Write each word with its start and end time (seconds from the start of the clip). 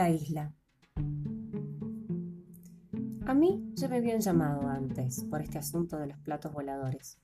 La 0.00 0.08
isla. 0.08 0.54
A 3.26 3.34
mí 3.34 3.70
ya 3.74 3.86
me 3.86 3.98
habían 3.98 4.20
llamado 4.22 4.66
antes 4.66 5.24
por 5.24 5.42
este 5.42 5.58
asunto 5.58 5.98
de 5.98 6.06
los 6.06 6.18
platos 6.20 6.54
voladores. 6.54 7.18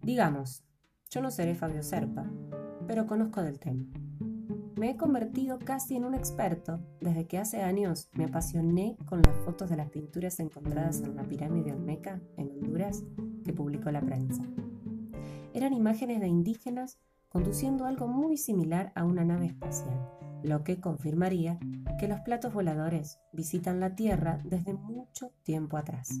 Digamos, 0.00 0.62
yo 1.10 1.20
no 1.20 1.32
seré 1.32 1.56
Fabio 1.56 1.82
Serpa, 1.82 2.30
pero 2.86 3.08
conozco 3.08 3.42
del 3.42 3.58
tema. 3.58 3.86
Me 4.78 4.90
he 4.90 4.96
convertido 4.96 5.58
casi 5.58 5.96
en 5.96 6.04
un 6.04 6.14
experto 6.14 6.78
desde 7.00 7.26
que 7.26 7.38
hace 7.38 7.62
años 7.62 8.08
me 8.12 8.26
apasioné 8.26 8.96
con 9.04 9.20
las 9.22 9.36
fotos 9.38 9.68
de 9.68 9.76
las 9.76 9.90
pinturas 9.90 10.38
encontradas 10.38 11.00
en 11.00 11.16
la 11.16 11.24
pirámide 11.24 11.72
Olmeca, 11.72 12.20
en 12.36 12.52
Honduras, 12.52 13.02
que 13.44 13.52
publicó 13.52 13.90
la 13.90 14.00
prensa. 14.00 14.44
Eran 15.52 15.72
imágenes 15.72 16.20
de 16.20 16.28
indígenas 16.28 17.00
conduciendo 17.28 17.84
algo 17.84 18.06
muy 18.06 18.36
similar 18.36 18.92
a 18.94 19.04
una 19.04 19.24
nave 19.24 19.46
espacial, 19.46 19.98
lo 20.44 20.62
que 20.62 20.80
confirmaría 20.80 21.58
que 21.98 22.06
los 22.06 22.20
platos 22.20 22.52
voladores 22.52 23.18
visitan 23.32 23.80
la 23.80 23.94
Tierra 23.94 24.40
desde 24.44 24.74
mucho 24.74 25.32
tiempo 25.42 25.76
atrás. 25.76 26.20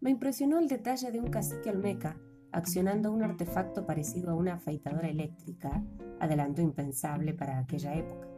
Me 0.00 0.10
impresionó 0.10 0.58
el 0.58 0.68
detalle 0.68 1.10
de 1.10 1.20
un 1.20 1.28
cacique 1.28 1.70
olmeca 1.70 2.16
accionando 2.52 3.12
un 3.12 3.22
artefacto 3.22 3.84
parecido 3.84 4.30
a 4.30 4.34
una 4.34 4.54
afeitadora 4.54 5.08
eléctrica, 5.08 5.82
adelanto 6.20 6.62
impensable 6.62 7.34
para 7.34 7.58
aquella 7.58 7.94
época. 7.94 8.28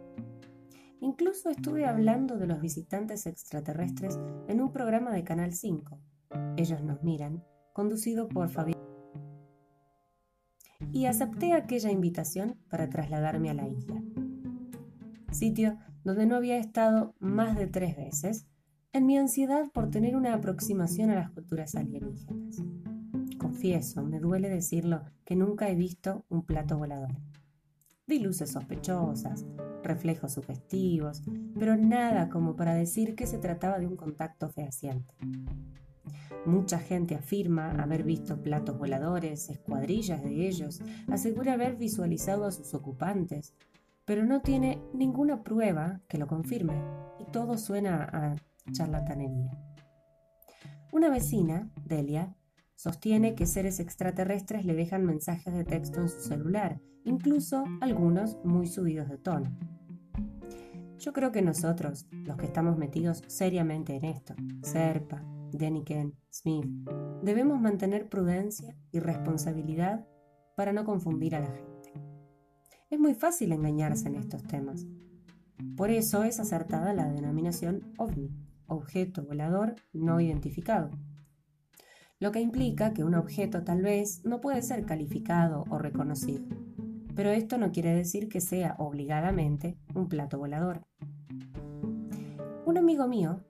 Incluso 1.01 1.48
estuve 1.48 1.87
hablando 1.87 2.37
de 2.37 2.46
los 2.46 2.60
visitantes 2.60 3.27
extraterrestres 3.27 4.18
en 4.48 4.60
un 4.60 4.73
programa 4.73 5.12
de 5.12 5.24
Canal 5.24 5.52
5. 5.52 5.98
Ellos 6.57 6.82
nos 6.82 7.02
miran, 7.02 7.43
conducido 7.73 8.29
por 8.29 8.48
Fabián. 8.51 8.79
Y 10.93 11.07
acepté 11.07 11.52
aquella 11.52 11.91
invitación 11.91 12.59
para 12.68 12.88
trasladarme 12.88 13.51
a 13.51 13.55
la 13.55 13.68
isla. 13.68 14.02
Sitio 15.32 15.78
donde 16.04 16.26
no 16.26 16.36
había 16.36 16.59
estado 16.59 17.14
más 17.18 17.56
de 17.56 17.66
tres 17.66 17.96
veces, 17.96 18.46
en 18.92 19.06
mi 19.06 19.18
ansiedad 19.18 19.70
por 19.72 19.90
tener 19.90 20.16
una 20.16 20.34
aproximación 20.34 21.10
a 21.10 21.14
las 21.14 21.30
culturas 21.30 21.74
alienígenas 21.74 22.62
confieso, 23.40 24.04
me 24.04 24.20
duele 24.20 24.48
decirlo, 24.48 25.02
que 25.24 25.34
nunca 25.34 25.68
he 25.68 25.74
visto 25.74 26.24
un 26.28 26.46
plato 26.46 26.78
volador. 26.78 27.16
Vi 28.06 28.18
luces 28.18 28.52
sospechosas, 28.52 29.45
reflejos 29.82 30.34
sugestivos, 30.34 31.22
pero 31.59 31.76
nada 31.76 32.28
como 32.28 32.54
para 32.54 32.74
decir 32.74 33.16
que 33.16 33.26
se 33.26 33.38
trataba 33.38 33.78
de 33.78 33.87
un 33.87 33.96
contacto 33.96 34.50
fehaciente. 34.50 35.15
Mucha 36.46 36.78
gente 36.78 37.15
afirma 37.15 37.70
haber 37.72 38.04
visto 38.04 38.40
platos 38.40 38.78
voladores, 38.78 39.50
escuadrillas 39.50 40.22
de 40.22 40.46
ellos, 40.46 40.80
asegura 41.09 41.54
haber 41.54 41.76
visualizado 41.76 42.44
a 42.44 42.52
sus 42.52 42.72
ocupantes, 42.74 43.54
pero 44.10 44.24
no 44.24 44.40
tiene 44.40 44.82
ninguna 44.92 45.44
prueba 45.44 46.00
que 46.08 46.18
lo 46.18 46.26
confirme 46.26 46.74
y 47.20 47.30
todo 47.30 47.56
suena 47.56 48.08
a 48.12 48.34
charlatanería. 48.72 49.56
Una 50.90 51.08
vecina, 51.10 51.70
Delia, 51.84 52.34
Sostiene 52.74 53.36
que 53.36 53.46
seres 53.46 53.78
extraterrestres 53.78 54.64
le 54.64 54.74
dejan 54.74 55.06
mensajes 55.06 55.54
de 55.54 55.62
texto 55.62 56.00
en 56.00 56.08
su 56.08 56.22
celular, 56.22 56.80
incluso 57.04 57.62
algunos 57.80 58.36
muy 58.42 58.66
subidos 58.66 59.08
de 59.08 59.18
tono. 59.18 59.56
Yo 60.98 61.12
creo 61.12 61.30
que 61.30 61.42
nosotros, 61.42 62.08
los 62.10 62.36
que 62.36 62.46
estamos 62.46 62.76
metidos 62.78 63.22
seriamente 63.28 63.94
en 63.94 64.06
esto, 64.06 64.34
Serpa, 64.62 65.22
Deniken, 65.53 66.16
Smith, 66.32 66.66
debemos 67.22 67.60
mantener 67.60 68.08
prudencia 68.08 68.76
y 68.91 68.98
responsabilidad 68.98 70.04
para 70.56 70.72
no 70.72 70.84
confundir 70.84 71.36
a 71.36 71.41
la 71.41 71.53
gente. 71.53 71.69
Es 72.91 72.99
muy 72.99 73.15
fácil 73.15 73.53
engañarse 73.53 74.09
en 74.09 74.16
estos 74.16 74.43
temas. 74.43 74.87
Por 75.77 75.91
eso 75.91 76.25
es 76.25 76.41
acertada 76.41 76.93
la 76.93 77.09
denominación 77.09 77.93
OVNI, 77.97 78.31
objeto 78.67 79.25
volador 79.25 79.77
no 79.93 80.21
identificado 80.21 80.91
lo 82.21 82.33
que 82.33 82.41
implica 82.41 82.93
que 82.93 83.03
un 83.03 83.15
objeto 83.15 83.65
tal 83.65 83.81
vez 83.81 84.23
no 84.27 84.43
puede 84.43 84.61
ser 84.61 84.84
calificado 84.84 85.65
o 85.71 85.79
reconocido. 85.79 86.45
Pero 87.17 87.31
esto 87.31 87.56
no 87.56 87.73
quiere 87.73 87.95
decir 87.95 88.29
que 88.29 88.43
sea 88.43 88.77
obligadamente 88.79 89.79
un 89.95 90.06
plato 90.06 90.39
volador. 90.39 90.83
Un 92.67 92.77
amigo 92.77 93.09
mío, 93.09 93.41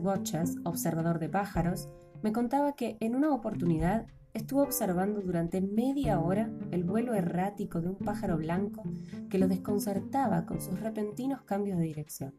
Watchers, 0.00 0.56
observador 0.64 1.18
de 1.18 1.30
pájaros, 1.30 1.88
me 2.22 2.32
contaba 2.32 2.74
que 2.76 2.98
en 3.00 3.16
una 3.16 3.34
oportunidad 3.34 4.06
estuvo 4.34 4.62
observando 4.62 5.20
durante 5.20 5.60
media 5.60 6.20
hora 6.20 6.50
el 6.70 6.84
vuelo 6.84 7.14
errático 7.14 7.80
de 7.80 7.88
un 7.88 7.96
pájaro 7.96 8.36
blanco 8.36 8.82
que 9.28 9.38
lo 9.38 9.48
desconcertaba 9.48 10.46
con 10.46 10.60
sus 10.60 10.80
repentinos 10.80 11.42
cambios 11.42 11.78
de 11.78 11.84
dirección. 11.84 12.34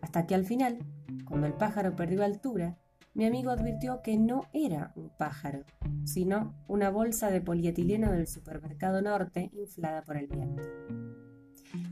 Hasta 0.00 0.26
que 0.26 0.34
al 0.34 0.44
final, 0.44 0.78
cuando 1.24 1.46
el 1.46 1.54
pájaro 1.54 1.96
perdió 1.96 2.24
altura, 2.24 2.78
mi 3.14 3.26
amigo 3.26 3.50
advirtió 3.50 4.02
que 4.02 4.16
no 4.16 4.42
era 4.52 4.92
un 4.96 5.10
pájaro, 5.16 5.64
sino 6.04 6.54
una 6.66 6.90
bolsa 6.90 7.30
de 7.30 7.40
polietileno 7.40 8.10
del 8.10 8.26
supermercado 8.26 9.02
norte 9.02 9.50
inflada 9.52 10.02
por 10.02 10.16
el 10.16 10.26
viento. 10.26 10.62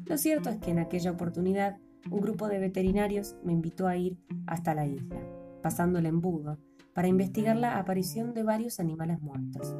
Lo 0.05 0.19
cierto 0.19 0.51
es 0.51 0.59
que 0.59 0.73
en 0.73 0.81
aquella 0.81 1.13
oportunidad 1.13 1.79
un 2.11 2.21
grupo 2.21 2.49
de 2.49 2.59
veterinarios 2.59 3.37
me 3.45 3.53
invitó 3.53 3.87
a 3.87 3.97
ir 3.97 4.19
hasta 4.47 4.75
la 4.75 4.87
isla, 4.87 5.21
pasando 5.63 6.01
el 6.01 6.07
embudo, 6.07 6.59
para 6.95 7.09
investigar 7.09 7.57
la 7.57 7.79
aparición 7.79 8.35
de 8.35 8.43
varios 8.43 8.81
animales 8.81 9.21
muertos. 9.21 9.77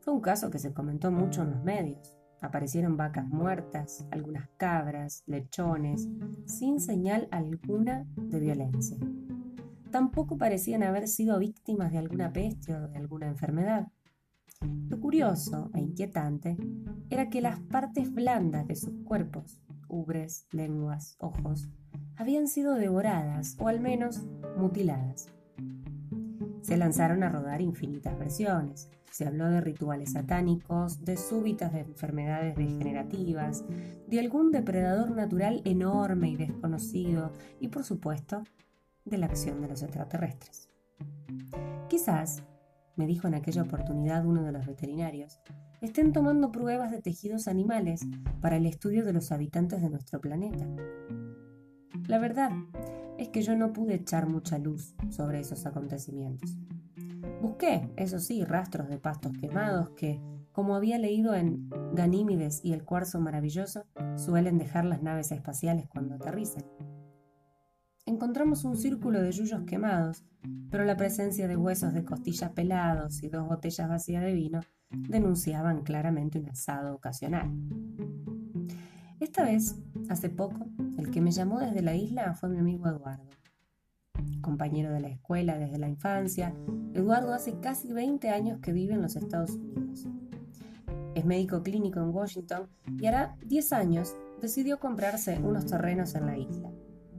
Fue 0.00 0.14
un 0.14 0.20
caso 0.20 0.50
que 0.50 0.58
se 0.58 0.72
comentó 0.72 1.10
mucho 1.10 1.42
en 1.42 1.50
los 1.50 1.64
medios. 1.64 2.16
Aparecieron 2.40 2.96
vacas 2.96 3.26
muertas, 3.26 4.06
algunas 4.10 4.48
cabras, 4.56 5.22
lechones, 5.26 6.08
sin 6.46 6.80
señal 6.80 7.28
alguna 7.30 8.06
de 8.16 8.40
violencia 8.40 8.98
tampoco 9.94 10.36
parecían 10.36 10.82
haber 10.82 11.06
sido 11.06 11.38
víctimas 11.38 11.92
de 11.92 11.98
alguna 11.98 12.32
peste 12.32 12.74
o 12.74 12.88
de 12.88 12.96
alguna 12.98 13.28
enfermedad. 13.28 13.92
Lo 14.88 14.98
curioso 14.98 15.70
e 15.72 15.78
inquietante 15.82 16.56
era 17.10 17.30
que 17.30 17.40
las 17.40 17.60
partes 17.60 18.12
blandas 18.12 18.66
de 18.66 18.74
sus 18.74 18.92
cuerpos, 19.04 19.62
ubres, 19.86 20.48
lenguas, 20.50 21.14
ojos, 21.20 21.68
habían 22.16 22.48
sido 22.48 22.74
devoradas 22.74 23.56
o 23.60 23.68
al 23.68 23.78
menos 23.78 24.24
mutiladas. 24.56 25.28
Se 26.64 26.78
lanzaron 26.78 27.22
a 27.22 27.28
rodar 27.28 27.60
infinitas 27.60 28.18
versiones. 28.18 28.88
Se 29.10 29.26
habló 29.26 29.50
de 29.50 29.60
rituales 29.60 30.12
satánicos, 30.12 31.04
de 31.04 31.18
súbitas 31.18 31.74
de 31.74 31.80
enfermedades 31.80 32.56
degenerativas, 32.56 33.66
de 34.08 34.18
algún 34.18 34.50
depredador 34.50 35.10
natural 35.10 35.60
enorme 35.66 36.30
y 36.30 36.36
desconocido 36.36 37.32
y, 37.60 37.68
por 37.68 37.84
supuesto, 37.84 38.44
de 39.04 39.18
la 39.18 39.26
acción 39.26 39.60
de 39.60 39.68
los 39.68 39.82
extraterrestres. 39.82 40.70
Quizás, 41.88 42.42
me 42.96 43.06
dijo 43.06 43.28
en 43.28 43.34
aquella 43.34 43.64
oportunidad 43.64 44.24
uno 44.24 44.42
de 44.42 44.52
los 44.52 44.64
veterinarios, 44.64 45.40
estén 45.82 46.14
tomando 46.14 46.50
pruebas 46.50 46.90
de 46.90 47.02
tejidos 47.02 47.46
animales 47.46 48.06
para 48.40 48.56
el 48.56 48.64
estudio 48.64 49.04
de 49.04 49.12
los 49.12 49.32
habitantes 49.32 49.82
de 49.82 49.90
nuestro 49.90 50.18
planeta. 50.18 50.66
La 52.08 52.18
verdad 52.18 52.52
es 53.18 53.28
que 53.28 53.42
yo 53.42 53.56
no 53.56 53.72
pude 53.72 53.94
echar 53.94 54.28
mucha 54.28 54.58
luz 54.58 54.94
sobre 55.10 55.40
esos 55.40 55.66
acontecimientos. 55.66 56.56
Busqué, 57.40 57.90
eso 57.96 58.18
sí, 58.18 58.44
rastros 58.44 58.88
de 58.88 58.98
pastos 58.98 59.32
quemados 59.38 59.90
que, 59.90 60.20
como 60.52 60.76
había 60.76 60.98
leído 60.98 61.34
en 61.34 61.68
Ganímides 61.92 62.64
y 62.64 62.72
el 62.72 62.84
cuarzo 62.84 63.20
maravilloso, 63.20 63.86
suelen 64.16 64.58
dejar 64.58 64.84
las 64.84 65.02
naves 65.02 65.32
espaciales 65.32 65.86
cuando 65.88 66.14
aterrizan 66.14 66.64
encontramos 68.06 68.64
un 68.64 68.76
círculo 68.76 69.20
de 69.20 69.32
yuyos 69.32 69.62
quemados, 69.64 70.24
pero 70.70 70.84
la 70.84 70.96
presencia 70.96 71.48
de 71.48 71.56
huesos 71.56 71.94
de 71.94 72.04
costillas 72.04 72.52
pelados 72.52 73.22
y 73.22 73.28
dos 73.28 73.48
botellas 73.48 73.88
vacías 73.88 74.22
de 74.22 74.32
vino 74.32 74.60
denunciaban 74.90 75.82
claramente 75.82 76.38
un 76.38 76.48
asado 76.48 76.94
ocasional. 76.94 77.50
Esta 79.20 79.44
vez, 79.44 79.76
hace 80.08 80.28
poco, 80.28 80.66
el 80.98 81.10
que 81.10 81.20
me 81.20 81.30
llamó 81.30 81.60
desde 81.60 81.82
la 81.82 81.94
isla 81.94 82.34
fue 82.34 82.48
mi 82.48 82.58
amigo 82.58 82.88
Eduardo. 82.88 83.24
Compañero 84.40 84.92
de 84.92 85.00
la 85.00 85.08
escuela 85.08 85.58
desde 85.58 85.78
la 85.78 85.88
infancia, 85.88 86.54
Eduardo 86.92 87.32
hace 87.32 87.58
casi 87.60 87.92
20 87.92 88.30
años 88.30 88.60
que 88.60 88.72
vive 88.72 88.94
en 88.94 89.02
los 89.02 89.16
Estados 89.16 89.50
Unidos. 89.50 90.06
Es 91.14 91.24
médico 91.24 91.62
clínico 91.62 92.00
en 92.00 92.10
Washington 92.10 92.68
y 93.00 93.06
hará 93.06 93.36
10 93.46 93.72
años 93.72 94.16
decidió 94.40 94.78
comprarse 94.78 95.38
unos 95.38 95.66
terrenos 95.66 96.14
en 96.14 96.26
la 96.26 96.36
isla 96.36 96.70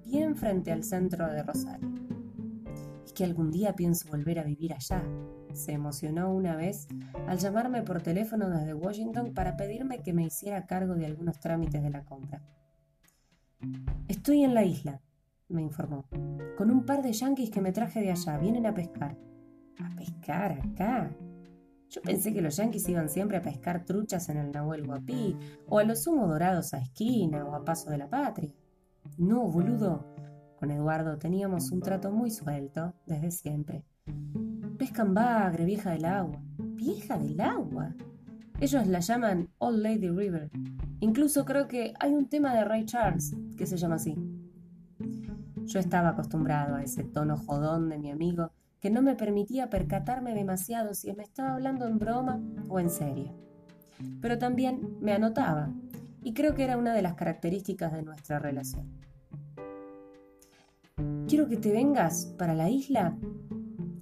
bien 0.06 0.36
frente 0.36 0.72
al 0.72 0.84
centro 0.84 1.28
de 1.28 1.44
Rosario. 1.44 1.90
Es 3.04 3.12
que 3.12 3.24
algún 3.24 3.52
día 3.52 3.76
pienso 3.76 4.08
volver 4.10 4.40
a 4.40 4.44
vivir 4.44 4.74
allá. 4.74 5.04
Se 5.54 5.72
emocionó 5.72 6.34
una 6.34 6.56
vez 6.56 6.88
al 7.28 7.40
llamarme 7.40 7.82
por 7.82 8.02
teléfono 8.02 8.50
desde 8.50 8.74
Washington 8.74 9.34
para 9.34 9.58
pedirme 9.58 10.02
que 10.04 10.14
me 10.14 10.26
hiciera 10.26 10.66
cargo 10.66 10.96
de 10.96 11.06
algunos 11.06 11.40
trámites 11.40 11.82
de 11.82 11.90
la 11.90 12.04
compra. 12.04 12.42
Estoy 14.08 14.44
en 14.44 14.54
la 14.54 14.64
isla, 14.64 15.02
me 15.50 15.62
informó, 15.62 16.08
con 16.58 16.72
un 16.72 16.86
par 16.86 17.02
de 17.02 17.14
yanquis 17.14 17.50
que 17.50 17.62
me 17.62 17.72
traje 17.72 18.02
de 18.02 18.12
allá. 18.12 18.38
Vienen 18.38 18.66
a 18.66 18.74
pescar. 18.74 19.18
¿A 19.80 19.96
pescar 19.96 20.54
acá? 20.54 21.12
Yo 21.90 22.02
pensé 22.02 22.34
que 22.34 22.42
los 22.42 22.58
yanquis 22.58 22.90
iban 22.90 23.10
siempre 23.10 23.38
a 23.38 23.42
pescar 23.42 23.86
truchas 23.86 24.30
en 24.30 24.38
el 24.38 24.52
Nahuel 24.52 24.86
Guapí, 24.86 25.38
o 25.68 25.80
a 25.80 25.84
los 25.84 26.08
humos 26.08 26.30
dorados 26.30 26.74
a 26.74 26.80
esquina, 26.80 27.46
o 27.46 27.56
a 27.56 27.64
paso 27.64 27.90
de 27.90 27.98
la 27.98 28.10
patria. 28.10 28.54
No, 29.18 29.48
boludo. 29.48 30.06
Con 30.58 30.72
Eduardo 30.72 31.18
teníamos 31.18 31.72
un 31.72 31.82
trato 31.82 32.12
muy 32.12 32.32
suelto, 32.32 32.94
desde 33.06 33.32
siempre. 33.32 33.86
Pescan 34.78 35.14
bagre, 35.14 35.66
vieja 35.66 35.92
del 35.92 36.06
agua. 36.06 36.42
¿Vieja 36.58 37.18
del 37.18 37.40
agua? 37.40 37.96
Ellos 38.62 38.88
la 38.88 39.00
llaman 39.02 39.50
Old 39.58 39.80
Lady 39.80 40.10
River. 40.10 40.50
Incluso 41.02 41.44
creo 41.44 41.68
que 41.68 41.94
hay 42.00 42.14
un 42.14 42.30
tema 42.30 42.56
de 42.56 42.64
Ray 42.64 42.86
Charles 42.86 43.36
que 43.58 43.66
se 43.66 43.76
llama 43.76 43.96
así. 43.96 44.16
Yo 45.66 45.80
estaba 45.80 46.10
acostumbrado 46.10 46.76
a 46.76 46.84
ese 46.84 47.04
tono 47.04 47.38
jodón 47.38 47.90
de 47.90 47.98
mi 47.98 48.12
amigo 48.12 48.52
que 48.80 48.90
no 48.90 49.02
me 49.02 49.16
permitía 49.16 49.70
percatarme 49.70 50.34
demasiado 50.34 50.94
si 50.94 51.12
me 51.14 51.24
estaba 51.24 51.56
hablando 51.56 51.86
en 51.88 52.00
broma 52.00 52.40
o 52.70 52.80
en 52.80 52.90
serio. 52.90 53.36
Pero 54.22 54.38
también 54.38 54.98
me 55.02 55.12
anotaba, 55.12 55.74
y 56.24 56.34
creo 56.34 56.56
que 56.56 56.64
era 56.64 56.78
una 56.78 56.94
de 56.94 57.02
las 57.02 57.16
características 57.16 57.92
de 57.92 58.04
nuestra 58.04 58.40
relación. 58.40 58.88
Quiero 61.28 61.48
que 61.48 61.58
te 61.58 61.72
vengas 61.72 62.34
para 62.38 62.54
la 62.54 62.70
isla. 62.70 63.18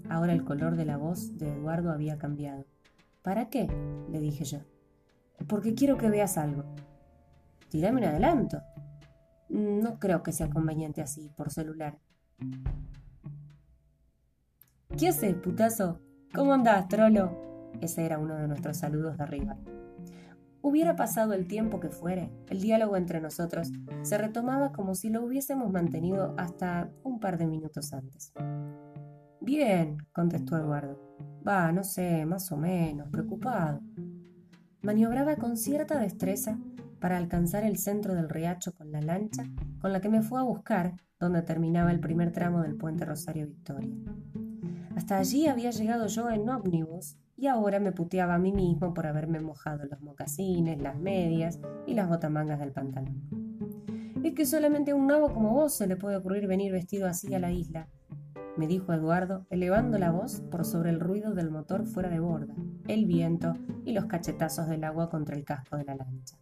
Ahora 0.09 0.33
el 0.33 0.44
color 0.44 0.75
de 0.75 0.85
la 0.85 0.97
voz 0.97 1.38
de 1.38 1.50
Eduardo 1.50 1.91
había 1.91 2.17
cambiado. 2.17 2.65
¿Para 3.23 3.49
qué? 3.49 3.67
le 4.09 4.19
dije 4.19 4.43
yo. 4.43 4.59
Porque 5.47 5.73
quiero 5.73 5.97
que 5.97 6.09
veas 6.09 6.37
algo. 6.37 6.63
Tirame 7.69 8.01
un 8.01 8.07
adelanto. 8.07 8.61
No 9.49 9.97
creo 9.97 10.21
que 10.23 10.31
sea 10.31 10.49
conveniente 10.49 11.01
así, 11.01 11.29
por 11.35 11.51
celular. 11.51 11.97
¿Qué 14.97 15.07
haces, 15.07 15.35
putazo? 15.35 15.99
¿Cómo 16.35 16.53
andás, 16.53 16.87
trolo? 16.87 17.71
Ese 17.81 18.05
era 18.05 18.19
uno 18.19 18.35
de 18.35 18.47
nuestros 18.47 18.77
saludos 18.77 19.17
de 19.17 19.23
arriba. 19.23 19.57
Hubiera 20.61 20.95
pasado 20.95 21.33
el 21.33 21.47
tiempo 21.47 21.79
que 21.79 21.89
fuere, 21.89 22.31
el 22.49 22.61
diálogo 22.61 22.95
entre 22.95 23.19
nosotros 23.19 23.71
se 24.03 24.17
retomaba 24.17 24.71
como 24.71 24.95
si 24.95 25.09
lo 25.09 25.23
hubiésemos 25.23 25.71
mantenido 25.71 26.33
hasta 26.37 26.89
un 27.03 27.19
par 27.19 27.37
de 27.37 27.47
minutos 27.47 27.91
antes. 27.93 28.31
Bien, 29.43 29.97
contestó 30.13 30.55
Eduardo. 30.55 30.97
Va, 31.45 31.69
no 31.73 31.83
sé, 31.83 32.25
más 32.25 32.49
o 32.53 32.55
menos, 32.55 33.09
preocupado. 33.09 33.81
Maniobraba 34.81 35.35
con 35.35 35.57
cierta 35.57 35.99
destreza 35.99 36.57
para 37.01 37.17
alcanzar 37.17 37.65
el 37.65 37.77
centro 37.77 38.15
del 38.15 38.29
riacho 38.29 38.73
con 38.73 38.93
la 38.93 39.01
lancha 39.01 39.43
con 39.81 39.91
la 39.91 39.99
que 39.99 40.07
me 40.07 40.21
fue 40.21 40.39
a 40.39 40.43
buscar 40.43 40.93
donde 41.19 41.41
terminaba 41.41 41.91
el 41.91 41.99
primer 41.99 42.31
tramo 42.31 42.61
del 42.61 42.77
puente 42.77 43.03
Rosario 43.03 43.45
Victoria. 43.45 43.93
Hasta 44.95 45.17
allí 45.17 45.47
había 45.47 45.71
llegado 45.71 46.07
yo 46.07 46.29
en 46.29 46.47
ómnibus 46.47 47.17
y 47.35 47.47
ahora 47.47 47.81
me 47.81 47.91
puteaba 47.91 48.35
a 48.35 48.39
mí 48.39 48.53
mismo 48.53 48.93
por 48.93 49.07
haberme 49.07 49.41
mojado 49.41 49.83
los 49.83 49.99
mocasines, 49.99 50.81
las 50.81 50.97
medias 50.97 51.59
y 51.85 51.95
las 51.95 52.07
botamangas 52.07 52.59
del 52.59 52.71
pantalón. 52.71 53.21
Es 54.23 54.33
que 54.33 54.45
solamente 54.45 54.91
a 54.91 54.95
un 54.95 55.07
nabo 55.07 55.33
como 55.33 55.51
vos 55.51 55.73
se 55.73 55.85
le 55.85 55.97
puede 55.97 56.15
ocurrir 56.15 56.47
venir 56.47 56.71
vestido 56.71 57.07
así 57.07 57.33
a 57.33 57.39
la 57.39 57.51
isla, 57.51 57.89
me 58.55 58.67
dijo 58.67 58.94
Eduardo, 58.94 59.45
elevando 59.50 59.97
la 59.97 60.11
voz 60.11 60.41
por 60.51 60.65
sobre 60.65 60.91
el 60.91 61.00
ruido 61.00 61.33
del 61.33 61.50
motor 61.50 61.85
fuera 61.85 62.09
de 62.09 62.19
borda, 62.19 62.53
el 62.88 63.05
viento 63.05 63.53
y 63.83 63.94
los 63.94 64.05
cachetazos 64.05 64.67
del 64.67 64.83
agua 64.83 65.09
contra 65.09 65.35
el 65.35 65.44
casco 65.44 65.77
de 65.77 65.85
la 65.85 65.95
lancha. 65.95 66.38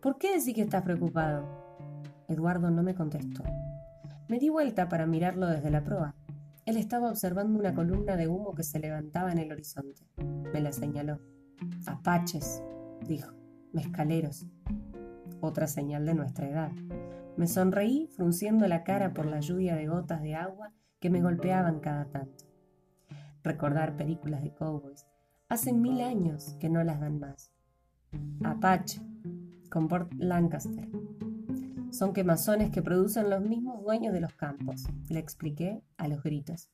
¿Por 0.00 0.18
qué 0.18 0.36
decís 0.38 0.54
que 0.54 0.62
estás 0.62 0.82
preocupado? 0.82 1.46
Eduardo 2.28 2.70
no 2.70 2.82
me 2.82 2.94
contestó. 2.94 3.42
Me 4.28 4.38
di 4.38 4.48
vuelta 4.48 4.88
para 4.88 5.06
mirarlo 5.06 5.46
desde 5.46 5.70
la 5.70 5.82
proa. 5.82 6.14
Él 6.66 6.76
estaba 6.76 7.10
observando 7.10 7.58
una 7.58 7.74
columna 7.74 8.16
de 8.16 8.28
humo 8.28 8.54
que 8.54 8.62
se 8.62 8.78
levantaba 8.78 9.32
en 9.32 9.38
el 9.38 9.50
horizonte. 9.50 10.02
Me 10.52 10.60
la 10.60 10.72
señaló. 10.72 11.18
Apaches, 11.86 12.62
dijo. 13.06 13.32
Mezcaleros. 13.72 14.46
Otra 15.40 15.66
señal 15.66 16.04
de 16.06 16.14
nuestra 16.14 16.48
edad. 16.48 16.72
Me 17.36 17.46
sonreí 17.46 18.08
frunciendo 18.08 18.66
la 18.68 18.84
cara 18.84 19.14
por 19.14 19.26
la 19.26 19.40
lluvia 19.40 19.74
de 19.74 19.86
gotas 19.86 20.22
de 20.22 20.34
agua 20.34 20.72
que 21.00 21.10
me 21.10 21.22
golpeaban 21.22 21.80
cada 21.80 22.04
tanto. 22.04 22.44
Recordar 23.42 23.96
películas 23.96 24.42
de 24.42 24.54
cowboys. 24.54 25.06
Hace 25.48 25.72
mil 25.72 26.00
años 26.02 26.56
que 26.60 26.68
no 26.68 26.84
las 26.84 27.00
dan 27.00 27.18
más. 27.18 27.50
Apache, 28.44 29.00
con 29.70 29.88
Port 29.88 30.12
Lancaster. 30.14 30.88
Son 31.90 32.12
quemazones 32.12 32.70
que 32.70 32.82
producen 32.82 33.30
los 33.30 33.42
mismos 33.42 33.82
dueños 33.82 34.12
de 34.12 34.20
los 34.20 34.34
campos, 34.34 34.84
le 35.08 35.18
expliqué 35.18 35.82
a 35.96 36.06
los 36.06 36.22
gritos. 36.22 36.70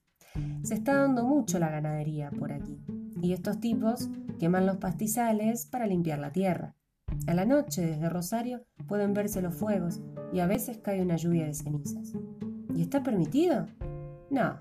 Se 0.62 0.75
está 0.75 0.94
dando 0.94 1.25
mucho 1.25 1.58
la 1.58 1.70
ganadería 1.70 2.31
por 2.31 2.52
aquí, 2.52 2.78
y 3.23 3.32
estos 3.32 3.61
tipos 3.61 4.11
queman 4.38 4.67
los 4.67 4.76
pastizales 4.76 5.67
para 5.67 5.87
limpiar 5.87 6.19
la 6.19 6.32
tierra. 6.32 6.75
A 7.26 7.34
la 7.34 7.46
noche, 7.46 7.87
desde 7.87 8.11
Rosario, 8.11 8.64
pueden 8.88 9.14
verse 9.14 9.40
los 9.40 9.55
fuegos 9.55 10.00
y 10.32 10.40
a 10.40 10.46
veces 10.46 10.78
cae 10.78 11.00
una 11.00 11.17
lluvia 11.17 11.46
de 11.46 11.55
cenizas. 11.55 12.12
¿Y 12.75 12.82
está 12.82 13.02
permitido? 13.02 13.67
No. 14.31 14.58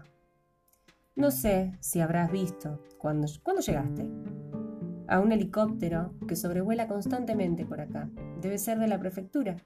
No 1.16 1.32
sé 1.32 1.78
si 1.80 2.02
habrás 2.02 2.32
visto. 2.32 2.84
cuando 2.98 3.28
¿Cuándo 3.44 3.62
llegaste? 3.62 4.10
a 5.08 5.20
un 5.20 5.32
helicóptero 5.32 6.14
que 6.28 6.36
sobrevuela 6.36 6.88
constantemente 6.88 7.66
por 7.66 7.82
acá. 7.82 8.10
Debe 8.42 8.58
ser 8.58 8.80
de 8.80 8.88
la 8.88 9.00
prefectura. 9.00 9.58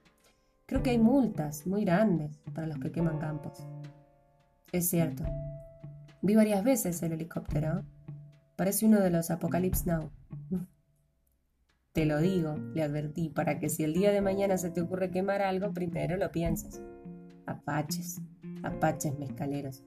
Creo 0.65 0.83
que 0.83 0.91
hay 0.91 0.99
multas 0.99 1.65
muy 1.65 1.83
grandes 1.83 2.37
para 2.53 2.67
los 2.67 2.77
que 2.77 2.91
queman 2.91 3.19
campos. 3.19 3.65
Es 4.71 4.89
cierto. 4.89 5.23
Vi 6.21 6.35
varias 6.35 6.63
veces 6.63 7.01
el 7.01 7.13
helicóptero. 7.13 7.83
Parece 8.55 8.85
uno 8.85 8.99
de 8.99 9.09
los 9.09 9.31
Apocalypse 9.31 9.89
Now. 9.89 10.11
Te 11.93 12.05
lo 12.05 12.19
digo, 12.19 12.55
le 12.73 12.83
advertí, 12.83 13.29
para 13.29 13.59
que 13.59 13.67
si 13.67 13.83
el 13.83 13.93
día 13.93 14.11
de 14.11 14.21
mañana 14.21 14.57
se 14.57 14.69
te 14.69 14.79
ocurre 14.79 15.09
quemar 15.09 15.41
algo, 15.41 15.73
primero 15.73 16.17
lo 16.17 16.31
pienses. 16.31 16.81
Apaches, 17.47 18.21
apaches 18.61 19.17
mezcaleros. 19.17 19.83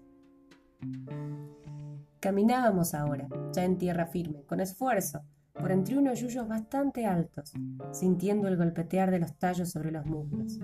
Caminábamos 2.20 2.94
ahora, 2.94 3.28
ya 3.52 3.64
en 3.64 3.78
tierra 3.78 4.06
firme, 4.06 4.44
con 4.44 4.60
esfuerzo, 4.60 5.24
por 5.52 5.72
entre 5.72 5.98
unos 5.98 6.20
yuyos 6.20 6.46
bastante 6.46 7.04
altos, 7.04 7.52
sintiendo 7.90 8.46
el 8.46 8.56
golpetear 8.56 9.10
de 9.10 9.18
los 9.18 9.36
tallos 9.38 9.70
sobre 9.70 9.90
los 9.90 10.06
muslos. 10.06 10.60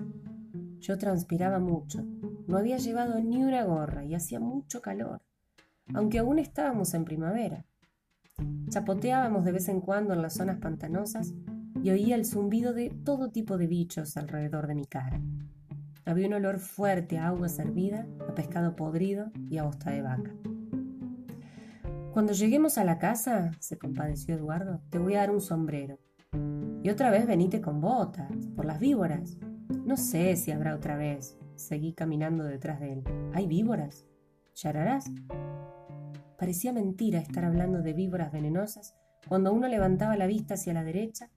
Yo 0.79 0.97
transpiraba 0.97 1.59
mucho, 1.59 2.05
no 2.47 2.57
había 2.57 2.77
llevado 2.77 3.19
ni 3.19 3.43
una 3.43 3.63
gorra 3.65 4.05
y 4.05 4.15
hacía 4.15 4.39
mucho 4.39 4.81
calor, 4.81 5.21
aunque 5.93 6.19
aún 6.19 6.39
estábamos 6.39 6.93
en 6.93 7.03
primavera. 7.03 7.65
Chapoteábamos 8.69 9.43
de 9.43 9.51
vez 9.51 9.67
en 9.67 9.81
cuando 9.81 10.13
en 10.13 10.21
las 10.21 10.35
zonas 10.35 10.59
pantanosas 10.59 11.33
y 11.83 11.89
oía 11.89 12.15
el 12.15 12.25
zumbido 12.25 12.73
de 12.73 12.89
todo 12.89 13.31
tipo 13.31 13.57
de 13.57 13.67
bichos 13.67 14.15
alrededor 14.15 14.67
de 14.67 14.75
mi 14.75 14.85
cara. 14.85 15.19
Había 16.09 16.25
un 16.25 16.33
olor 16.33 16.57
fuerte 16.57 17.19
a 17.19 17.27
agua 17.27 17.49
servida, 17.49 18.07
a 18.27 18.33
pescado 18.33 18.75
podrido 18.75 19.31
y 19.47 19.59
a 19.59 19.63
bosta 19.63 19.91
de 19.91 20.01
vaca. 20.01 20.33
Cuando 22.13 22.33
lleguemos 22.33 22.79
a 22.79 22.83
la 22.83 22.97
casa, 22.97 23.51
se 23.59 23.77
compadeció 23.77 24.33
Eduardo, 24.33 24.81
te 24.89 24.97
voy 24.97 25.13
a 25.13 25.19
dar 25.19 25.29
un 25.29 25.39
sombrero. 25.39 25.99
Y 26.81 26.89
otra 26.89 27.11
vez 27.11 27.27
venite 27.27 27.61
con 27.61 27.79
botas, 27.79 28.27
por 28.55 28.65
las 28.65 28.79
víboras. 28.79 29.37
No 29.85 29.97
sé 29.97 30.35
si 30.35 30.49
habrá 30.49 30.73
otra 30.73 30.97
vez. 30.97 31.37
Seguí 31.53 31.93
caminando 31.93 32.43
detrás 32.43 32.79
de 32.79 32.93
él. 32.93 33.03
¿Hay 33.35 33.45
víboras? 33.45 34.07
¿Yararás? 34.55 35.11
Parecía 36.39 36.73
mentira 36.73 37.19
estar 37.19 37.45
hablando 37.45 37.83
de 37.83 37.93
víboras 37.93 38.31
venenosas 38.31 38.95
cuando 39.27 39.53
uno 39.53 39.67
levantaba 39.67 40.17
la 40.17 40.25
vista 40.25 40.55
hacia 40.55 40.73
la 40.73 40.83
derecha 40.83 41.29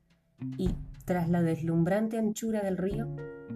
y, 0.57 0.71
tras 1.05 1.29
la 1.29 1.43
deslumbrante 1.43 2.17
anchura 2.17 2.63
del 2.63 2.79
río, 2.79 3.15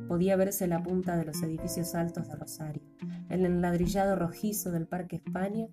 podía 0.08 0.36
verse 0.36 0.66
la 0.66 0.82
punta 0.82 1.16
de 1.16 1.25
los 1.25 1.42
edificios 1.42 1.94
altos 1.94 2.28
de 2.28 2.36
Rosario, 2.36 2.82
el 3.28 3.44
enladrillado 3.44 4.16
rojizo 4.16 4.70
del 4.70 4.86
Parque 4.86 5.16
España 5.16 5.66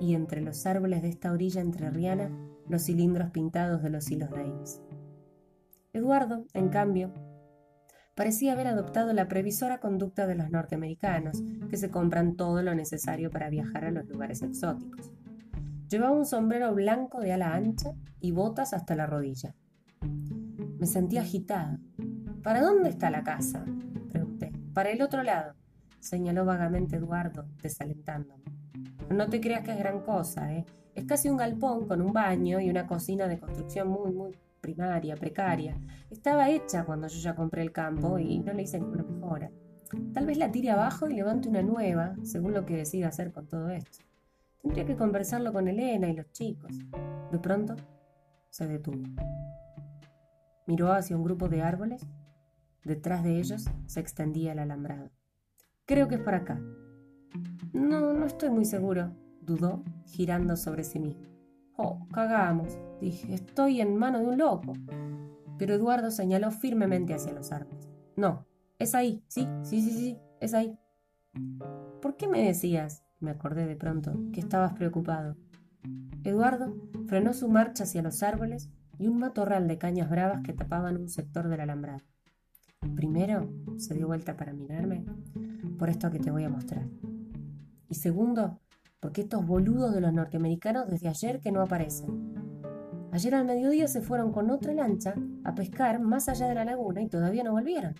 y 0.00 0.14
entre 0.14 0.40
los 0.40 0.66
árboles 0.66 1.02
de 1.02 1.08
esta 1.08 1.32
orilla 1.32 1.60
entrerriana 1.60 2.30
los 2.68 2.84
cilindros 2.84 3.30
pintados 3.30 3.82
de 3.82 3.90
los 3.90 4.10
hilos 4.10 4.30
Davis. 4.30 4.80
Eduardo, 5.92 6.46
en 6.54 6.68
cambio, 6.68 7.12
parecía 8.14 8.52
haber 8.52 8.66
adoptado 8.66 9.12
la 9.12 9.28
previsora 9.28 9.78
conducta 9.78 10.26
de 10.26 10.34
los 10.34 10.50
norteamericanos, 10.50 11.42
que 11.68 11.76
se 11.76 11.90
compran 11.90 12.36
todo 12.36 12.62
lo 12.62 12.74
necesario 12.74 13.30
para 13.30 13.50
viajar 13.50 13.84
a 13.84 13.90
los 13.90 14.06
lugares 14.08 14.42
exóticos. 14.42 15.12
Llevaba 15.88 16.16
un 16.16 16.24
sombrero 16.24 16.74
blanco 16.74 17.20
de 17.20 17.32
ala 17.32 17.54
ancha 17.54 17.92
y 18.20 18.30
botas 18.32 18.72
hasta 18.72 18.96
la 18.96 19.06
rodilla. 19.06 19.54
Me 20.78 20.86
sentí 20.86 21.18
agitada. 21.18 21.78
¿Para 22.42 22.60
dónde 22.60 22.88
está 22.88 23.10
la 23.10 23.22
casa? 23.22 23.64
Pregunté. 24.10 24.52
Para 24.74 24.90
el 24.90 25.00
otro 25.00 25.22
lado, 25.22 25.54
señaló 26.00 26.44
vagamente 26.44 26.96
Eduardo, 26.96 27.46
desalentándome. 27.62 28.42
No 29.10 29.28
te 29.28 29.40
creas 29.40 29.62
que 29.62 29.72
es 29.72 29.78
gran 29.78 30.00
cosa, 30.00 30.52
¿eh? 30.52 30.64
Es 30.94 31.04
casi 31.04 31.28
un 31.28 31.36
galpón 31.36 31.86
con 31.86 32.02
un 32.02 32.12
baño 32.12 32.60
y 32.60 32.68
una 32.68 32.86
cocina 32.86 33.28
de 33.28 33.38
construcción 33.38 33.88
muy, 33.88 34.12
muy 34.12 34.36
primaria, 34.60 35.16
precaria. 35.16 35.76
Estaba 36.10 36.50
hecha 36.50 36.84
cuando 36.84 37.08
yo 37.08 37.20
ya 37.20 37.34
compré 37.34 37.62
el 37.62 37.72
campo 37.72 38.18
y 38.18 38.40
no 38.40 38.52
le 38.52 38.62
hice 38.62 38.80
ninguna 38.80 39.04
mejora. 39.04 39.50
Tal 40.12 40.26
vez 40.26 40.38
la 40.38 40.50
tire 40.50 40.70
abajo 40.70 41.08
y 41.08 41.14
levante 41.14 41.48
una 41.48 41.62
nueva, 41.62 42.14
según 42.22 42.54
lo 42.54 42.64
que 42.64 42.76
decida 42.76 43.08
hacer 43.08 43.32
con 43.32 43.46
todo 43.46 43.70
esto. 43.70 43.98
Tendría 44.62 44.86
que 44.86 44.96
conversarlo 44.96 45.52
con 45.52 45.68
Elena 45.68 46.08
y 46.08 46.14
los 46.14 46.30
chicos. 46.32 46.78
De 47.30 47.38
pronto, 47.38 47.76
se 48.50 48.66
detuvo. 48.66 49.02
Miró 50.66 50.92
hacia 50.92 51.16
un 51.16 51.24
grupo 51.24 51.48
de 51.48 51.62
árboles. 51.62 52.06
Detrás 52.84 53.22
de 53.22 53.38
ellos 53.38 53.66
se 53.86 54.00
extendía 54.00 54.52
el 54.52 54.58
alambrado. 54.58 55.10
Creo 55.86 56.08
que 56.08 56.16
es 56.16 56.20
por 56.20 56.34
acá. 56.34 56.60
No, 57.72 58.12
no 58.12 58.26
estoy 58.26 58.50
muy 58.50 58.64
seguro, 58.64 59.12
dudó, 59.40 59.82
girando 60.06 60.56
sobre 60.56 60.84
sí 60.84 60.98
mismo. 60.98 61.22
Oh, 61.76 62.06
cagamos, 62.12 62.78
dije, 63.00 63.32
estoy 63.34 63.80
en 63.80 63.96
mano 63.96 64.18
de 64.18 64.26
un 64.26 64.38
loco. 64.38 64.72
Pero 65.58 65.74
Eduardo 65.74 66.10
señaló 66.10 66.50
firmemente 66.50 67.14
hacia 67.14 67.32
los 67.32 67.52
árboles. 67.52 67.88
No, 68.16 68.46
es 68.78 68.94
ahí, 68.94 69.24
sí, 69.28 69.48
sí, 69.62 69.80
sí, 69.80 69.90
sí, 69.90 70.18
es 70.40 70.54
ahí. 70.54 70.78
¿Por 72.00 72.16
qué 72.16 72.26
me 72.26 72.42
decías, 72.42 73.04
me 73.20 73.30
acordé 73.30 73.66
de 73.66 73.76
pronto, 73.76 74.12
que 74.32 74.40
estabas 74.40 74.74
preocupado? 74.74 75.36
Eduardo 76.24 76.74
frenó 77.06 77.32
su 77.32 77.48
marcha 77.48 77.84
hacia 77.84 78.02
los 78.02 78.22
árboles 78.22 78.70
y 78.98 79.08
un 79.08 79.18
matorral 79.18 79.66
de 79.66 79.78
cañas 79.78 80.10
bravas 80.10 80.42
que 80.42 80.52
tapaban 80.52 80.96
un 80.96 81.08
sector 81.08 81.48
del 81.48 81.60
alambrado. 81.60 82.04
Primero, 82.94 83.48
se 83.76 83.94
dio 83.94 84.06
vuelta 84.06 84.36
para 84.36 84.52
mirarme, 84.52 85.04
por 85.78 85.88
esto 85.88 86.10
que 86.10 86.18
te 86.18 86.30
voy 86.30 86.44
a 86.44 86.48
mostrar. 86.48 86.86
Y 87.88 87.94
segundo, 87.94 88.60
porque 89.00 89.22
estos 89.22 89.44
boludos 89.44 89.94
de 89.94 90.00
los 90.00 90.12
norteamericanos 90.12 90.88
desde 90.88 91.08
ayer 91.08 91.40
que 91.40 91.52
no 91.52 91.60
aparecen. 91.60 92.34
Ayer 93.10 93.34
al 93.34 93.44
mediodía 93.44 93.88
se 93.88 94.00
fueron 94.00 94.32
con 94.32 94.50
otra 94.50 94.72
lancha 94.72 95.14
a 95.44 95.54
pescar 95.54 96.00
más 96.00 96.28
allá 96.28 96.48
de 96.48 96.54
la 96.54 96.64
laguna 96.64 97.02
y 97.02 97.08
todavía 97.08 97.44
no 97.44 97.52
volvieron. 97.52 97.94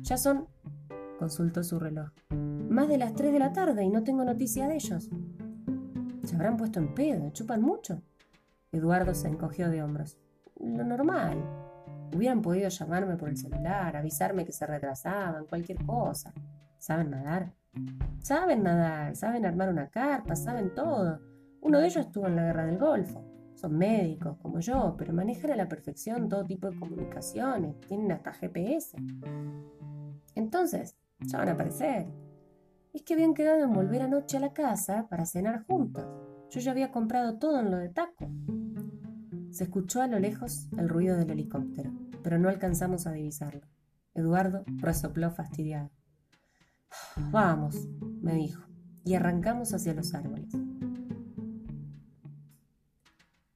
Ya 0.00 0.16
son, 0.16 0.46
consultó 1.18 1.62
su 1.62 1.78
reloj, 1.78 2.10
más 2.68 2.88
de 2.88 2.98
las 2.98 3.14
3 3.14 3.32
de 3.32 3.38
la 3.38 3.52
tarde 3.52 3.84
y 3.84 3.90
no 3.90 4.02
tengo 4.02 4.24
noticia 4.24 4.66
de 4.66 4.74
ellos. 4.76 5.10
Se 6.24 6.34
habrán 6.34 6.56
puesto 6.56 6.80
en 6.80 6.94
pedo, 6.94 7.30
chupan 7.30 7.62
mucho. 7.62 8.02
Eduardo 8.72 9.14
se 9.14 9.28
encogió 9.28 9.70
de 9.70 9.82
hombros. 9.82 10.18
Lo 10.58 10.84
normal. 10.84 11.65
Hubieran 12.14 12.42
podido 12.42 12.68
llamarme 12.68 13.16
por 13.16 13.28
el 13.28 13.36
celular, 13.36 13.96
avisarme 13.96 14.44
que 14.44 14.52
se 14.52 14.66
retrasaban, 14.66 15.46
cualquier 15.46 15.84
cosa. 15.84 16.32
¿Saben 16.78 17.10
nadar? 17.10 17.52
Saben 18.22 18.62
nadar, 18.62 19.16
saben 19.16 19.44
armar 19.44 19.68
una 19.68 19.88
carpa, 19.88 20.34
saben 20.36 20.74
todo. 20.74 21.20
Uno 21.60 21.78
de 21.78 21.86
ellos 21.86 22.06
estuvo 22.06 22.26
en 22.26 22.36
la 22.36 22.44
guerra 22.44 22.66
del 22.66 22.78
Golfo. 22.78 23.24
Son 23.54 23.76
médicos 23.76 24.36
como 24.38 24.60
yo, 24.60 24.94
pero 24.98 25.12
manejan 25.12 25.52
a 25.52 25.56
la 25.56 25.68
perfección 25.68 26.28
todo 26.28 26.44
tipo 26.44 26.70
de 26.70 26.78
comunicaciones, 26.78 27.80
tienen 27.80 28.12
hasta 28.12 28.32
GPS. 28.32 28.96
Entonces, 30.34 30.96
ya 31.20 31.38
van 31.38 31.48
a 31.48 31.52
aparecer 31.52 32.06
es 32.96 33.02
que 33.02 33.12
habían 33.12 33.34
quedado 33.34 33.62
en 33.62 33.74
volver 33.74 34.00
anoche 34.00 34.38
a 34.38 34.40
la 34.40 34.54
casa 34.54 35.06
para 35.10 35.26
cenar 35.26 35.64
juntos. 35.66 36.04
Yo 36.50 36.60
ya 36.60 36.70
había 36.70 36.90
comprado 36.90 37.38
todo 37.38 37.60
en 37.60 37.70
lo 37.70 37.76
de 37.76 37.90
taco. 37.90 38.26
Se 39.56 39.64
escuchó 39.64 40.02
a 40.02 40.06
lo 40.06 40.18
lejos 40.18 40.68
el 40.76 40.86
ruido 40.86 41.16
del 41.16 41.30
helicóptero, 41.30 41.90
pero 42.22 42.38
no 42.38 42.50
alcanzamos 42.50 43.06
a 43.06 43.12
divisarlo. 43.12 43.62
Eduardo 44.12 44.64
resopló 44.82 45.30
fastidiado. 45.30 45.90
Vamos, 47.30 47.88
me 48.20 48.34
dijo, 48.34 48.66
y 49.02 49.14
arrancamos 49.14 49.72
hacia 49.72 49.94
los 49.94 50.12
árboles. 50.12 50.52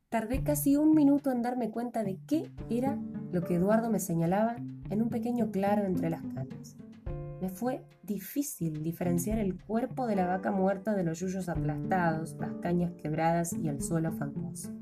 Tardé 0.09 0.43
casi 0.43 0.77
un 0.77 0.95
minuto 0.95 1.33
en 1.33 1.43
darme 1.43 1.71
cuenta 1.71 2.03
de 2.03 2.19
qué 2.27 2.51
era 2.71 2.99
lo 3.31 3.43
que 3.43 3.57
Eduardo 3.57 3.91
me 3.91 4.01
señalaba 4.01 4.57
en 4.57 5.03
un 5.03 5.11
pequeño 5.11 5.51
claro 5.51 5.85
entre 5.85 6.09
las 6.09 6.23
canas. 6.23 6.79
Me 7.43 7.51
fue 7.51 7.85
difícil 8.05 8.83
diferenciar 8.83 9.39
el 9.39 9.63
cuerpo 9.63 10.07
de 10.07 10.17
la 10.17 10.27
vaca 10.27 10.51
muerta 10.51 10.95
de 10.95 11.05
los 11.05 11.21
yuyos 11.21 11.51
aplastados, 11.51 12.39
las 12.41 12.55
cañas 12.63 12.95
quebradas 12.95 13.53
y 13.53 13.69
el 13.69 13.83
suelo 13.83 14.13
fangoso. 14.13 14.80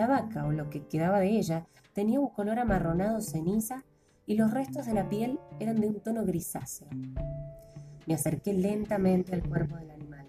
La 0.00 0.06
vaca, 0.06 0.46
o 0.46 0.50
lo 0.50 0.70
que 0.70 0.86
quedaba 0.86 1.20
de 1.20 1.28
ella, 1.28 1.66
tenía 1.92 2.20
un 2.20 2.30
color 2.30 2.58
amarronado 2.58 3.20
ceniza 3.20 3.84
y 4.24 4.34
los 4.34 4.50
restos 4.50 4.86
de 4.86 4.94
la 4.94 5.10
piel 5.10 5.38
eran 5.58 5.78
de 5.78 5.88
un 5.88 6.00
tono 6.00 6.24
grisáceo. 6.24 6.88
Me 8.06 8.14
acerqué 8.14 8.54
lentamente 8.54 9.34
al 9.34 9.46
cuerpo 9.46 9.76
del 9.76 9.90
animal. 9.90 10.26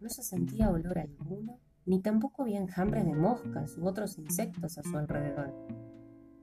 No 0.00 0.08
se 0.08 0.22
sentía 0.22 0.70
olor 0.70 0.98
alguno, 0.98 1.60
ni 1.84 2.00
tampoco 2.00 2.44
había 2.44 2.58
enjambres 2.58 3.04
de 3.04 3.12
moscas 3.12 3.76
u 3.76 3.86
otros 3.86 4.16
insectos 4.16 4.78
a 4.78 4.82
su 4.82 4.96
alrededor. 4.96 5.52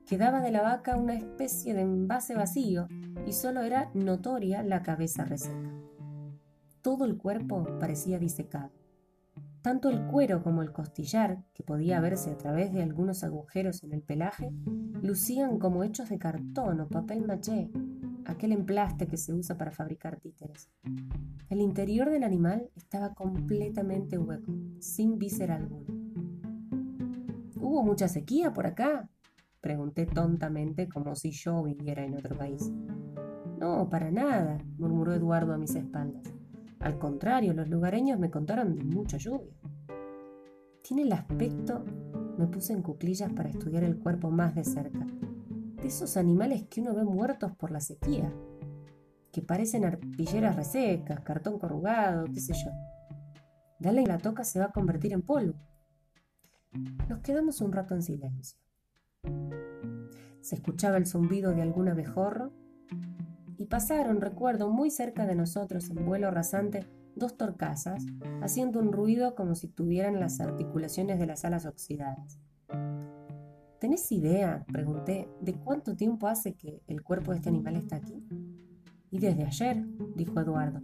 Quedaba 0.06 0.40
de 0.40 0.52
la 0.52 0.62
vaca 0.62 0.96
una 0.96 1.14
especie 1.14 1.74
de 1.74 1.80
envase 1.80 2.36
vacío 2.36 2.86
y 3.26 3.32
solo 3.32 3.62
era 3.62 3.90
notoria 3.94 4.62
la 4.62 4.84
cabeza 4.84 5.24
reseca. 5.24 5.72
Todo 6.82 7.04
el 7.04 7.16
cuerpo 7.16 7.66
parecía 7.80 8.20
disecado. 8.20 8.70
Tanto 9.64 9.88
el 9.88 10.04
cuero 10.08 10.42
como 10.42 10.60
el 10.60 10.72
costillar, 10.72 11.42
que 11.54 11.62
podía 11.62 11.98
verse 11.98 12.30
a 12.30 12.36
través 12.36 12.70
de 12.74 12.82
algunos 12.82 13.24
agujeros 13.24 13.82
en 13.82 13.94
el 13.94 14.02
pelaje, 14.02 14.52
lucían 15.00 15.58
como 15.58 15.84
hechos 15.84 16.10
de 16.10 16.18
cartón 16.18 16.82
o 16.82 16.88
papel 16.88 17.24
maché, 17.26 17.70
aquel 18.26 18.52
emplaste 18.52 19.06
que 19.06 19.16
se 19.16 19.32
usa 19.32 19.56
para 19.56 19.70
fabricar 19.70 20.20
títeres. 20.20 20.68
El 21.48 21.62
interior 21.62 22.10
del 22.10 22.24
animal 22.24 22.68
estaba 22.76 23.14
completamente 23.14 24.18
hueco, 24.18 24.52
sin 24.80 25.18
víscera 25.18 25.56
alguna. 25.56 25.94
¿Hubo 27.58 27.82
mucha 27.82 28.06
sequía 28.06 28.52
por 28.52 28.66
acá? 28.66 29.08
Pregunté 29.62 30.04
tontamente 30.04 30.90
como 30.90 31.16
si 31.16 31.30
yo 31.30 31.62
viviera 31.62 32.04
en 32.04 32.16
otro 32.16 32.36
país. 32.36 32.70
No, 33.58 33.88
para 33.88 34.10
nada, 34.10 34.58
murmuró 34.76 35.14
Eduardo 35.14 35.54
a 35.54 35.58
mis 35.58 35.74
espaldas. 35.74 36.33
Al 36.84 36.98
contrario, 36.98 37.54
los 37.54 37.70
lugareños 37.70 38.18
me 38.18 38.30
contaron 38.30 38.76
de 38.76 38.84
mucha 38.84 39.16
lluvia. 39.16 39.54
Tiene 40.82 41.04
el 41.04 41.12
aspecto, 41.14 41.82
me 42.36 42.46
puse 42.46 42.74
en 42.74 42.82
cuclillas 42.82 43.32
para 43.32 43.48
estudiar 43.48 43.84
el 43.84 43.98
cuerpo 43.98 44.30
más 44.30 44.54
de 44.54 44.64
cerca, 44.64 45.06
de 45.80 45.88
esos 45.88 46.18
animales 46.18 46.66
que 46.68 46.82
uno 46.82 46.94
ve 46.94 47.04
muertos 47.04 47.52
por 47.56 47.70
la 47.70 47.80
sequía, 47.80 48.30
que 49.32 49.40
parecen 49.40 49.86
arpilleras 49.86 50.56
resecas, 50.56 51.20
cartón 51.20 51.58
corrugado, 51.58 52.26
qué 52.26 52.40
sé 52.40 52.52
yo. 52.52 52.70
Dale 53.78 54.04
la 54.04 54.18
toca 54.18 54.44
se 54.44 54.58
va 54.58 54.66
a 54.66 54.72
convertir 54.72 55.14
en 55.14 55.22
polvo. 55.22 55.58
Nos 57.08 57.20
quedamos 57.20 57.62
un 57.62 57.72
rato 57.72 57.94
en 57.94 58.02
silencio. 58.02 58.58
Se 60.42 60.56
escuchaba 60.56 60.98
el 60.98 61.06
zumbido 61.06 61.54
de 61.54 61.62
algún 61.62 61.88
abejorro 61.88 62.52
y 63.64 63.66
pasaron, 63.66 64.20
recuerdo, 64.20 64.68
muy 64.68 64.90
cerca 64.90 65.24
de 65.24 65.34
nosotros 65.34 65.88
en 65.88 66.04
vuelo 66.04 66.30
rasante 66.30 66.86
dos 67.16 67.38
torcasas, 67.38 68.04
haciendo 68.42 68.78
un 68.78 68.92
ruido 68.92 69.34
como 69.34 69.54
si 69.54 69.68
tuvieran 69.68 70.20
las 70.20 70.38
articulaciones 70.38 71.18
de 71.18 71.24
las 71.24 71.46
alas 71.46 71.64
oxidadas. 71.64 72.38
¿Tenés 73.80 74.12
idea, 74.12 74.66
pregunté, 74.70 75.30
de 75.40 75.54
cuánto 75.54 75.96
tiempo 75.96 76.26
hace 76.26 76.52
que 76.56 76.82
el 76.88 77.02
cuerpo 77.02 77.30
de 77.30 77.38
este 77.38 77.48
animal 77.48 77.76
está 77.76 77.96
aquí? 77.96 78.22
Y 79.10 79.18
desde 79.18 79.44
ayer, 79.44 79.82
dijo 80.14 80.38
Eduardo, 80.38 80.82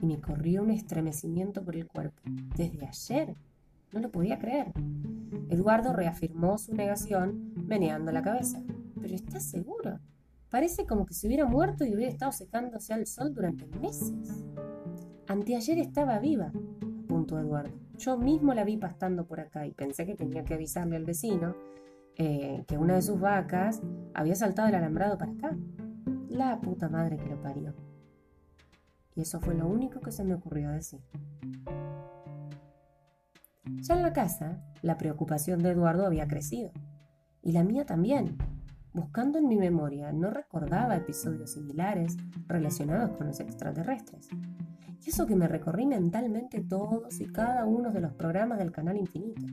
y 0.00 0.06
me 0.06 0.18
corrió 0.18 0.62
un 0.62 0.70
estremecimiento 0.70 1.62
por 1.62 1.76
el 1.76 1.86
cuerpo. 1.86 2.22
¿Desde 2.56 2.86
ayer? 2.86 3.36
No 3.92 4.00
lo 4.00 4.10
podía 4.10 4.38
creer. 4.38 4.72
Eduardo 5.50 5.92
reafirmó 5.92 6.56
su 6.56 6.74
negación, 6.74 7.52
meneando 7.66 8.12
la 8.12 8.22
cabeza. 8.22 8.62
¿Pero 8.98 9.14
estás 9.14 9.44
seguro? 9.44 10.00
Parece 10.54 10.86
como 10.86 11.04
que 11.04 11.14
se 11.14 11.26
hubiera 11.26 11.46
muerto 11.46 11.84
y 11.84 11.92
hubiera 11.96 12.12
estado 12.12 12.30
secándose 12.30 12.94
al 12.94 13.08
sol 13.08 13.34
durante 13.34 13.66
meses. 13.80 14.12
Anteayer 15.26 15.78
estaba 15.80 16.20
viva, 16.20 16.52
apuntó 17.02 17.40
Eduardo. 17.40 17.76
Yo 17.98 18.16
mismo 18.18 18.54
la 18.54 18.62
vi 18.62 18.76
pastando 18.76 19.26
por 19.26 19.40
acá 19.40 19.66
y 19.66 19.72
pensé 19.72 20.06
que 20.06 20.14
tenía 20.14 20.44
que 20.44 20.54
avisarle 20.54 20.94
al 20.94 21.04
vecino 21.04 21.56
eh, 22.14 22.62
que 22.68 22.78
una 22.78 22.94
de 22.94 23.02
sus 23.02 23.18
vacas 23.18 23.82
había 24.14 24.36
saltado 24.36 24.68
el 24.68 24.76
alambrado 24.76 25.18
para 25.18 25.32
acá. 25.32 25.56
La 26.28 26.60
puta 26.60 26.88
madre 26.88 27.16
que 27.16 27.26
lo 27.26 27.42
parió. 27.42 27.74
Y 29.16 29.22
eso 29.22 29.40
fue 29.40 29.56
lo 29.56 29.66
único 29.66 29.98
que 29.98 30.12
se 30.12 30.22
me 30.22 30.34
ocurrió 30.34 30.70
decir. 30.70 31.00
Ya 33.80 33.96
en 33.96 34.02
la 34.02 34.12
casa, 34.12 34.62
la 34.82 34.98
preocupación 34.98 35.64
de 35.64 35.70
Eduardo 35.70 36.06
había 36.06 36.28
crecido. 36.28 36.70
Y 37.42 37.50
la 37.50 37.64
mía 37.64 37.84
también. 37.86 38.38
Buscando 38.94 39.38
en 39.38 39.48
mi 39.48 39.56
memoria, 39.56 40.10
no 40.12 40.30
recordaba 40.30 40.96
episodios 40.96 41.52
similares 41.52 42.16
relacionados 42.46 43.16
con 43.16 43.26
los 43.26 43.40
extraterrestres. 43.40 44.28
Y 45.04 45.10
eso 45.10 45.26
que 45.26 45.36
me 45.36 45.48
recorrí 45.48 45.84
mentalmente 45.84 46.62
todos 46.62 47.20
y 47.20 47.26
cada 47.26 47.66
uno 47.66 47.90
de 47.92 48.00
los 48.00 48.14
programas 48.14 48.58
del 48.58 48.72
canal 48.72 48.96
Infinito. 48.96 49.46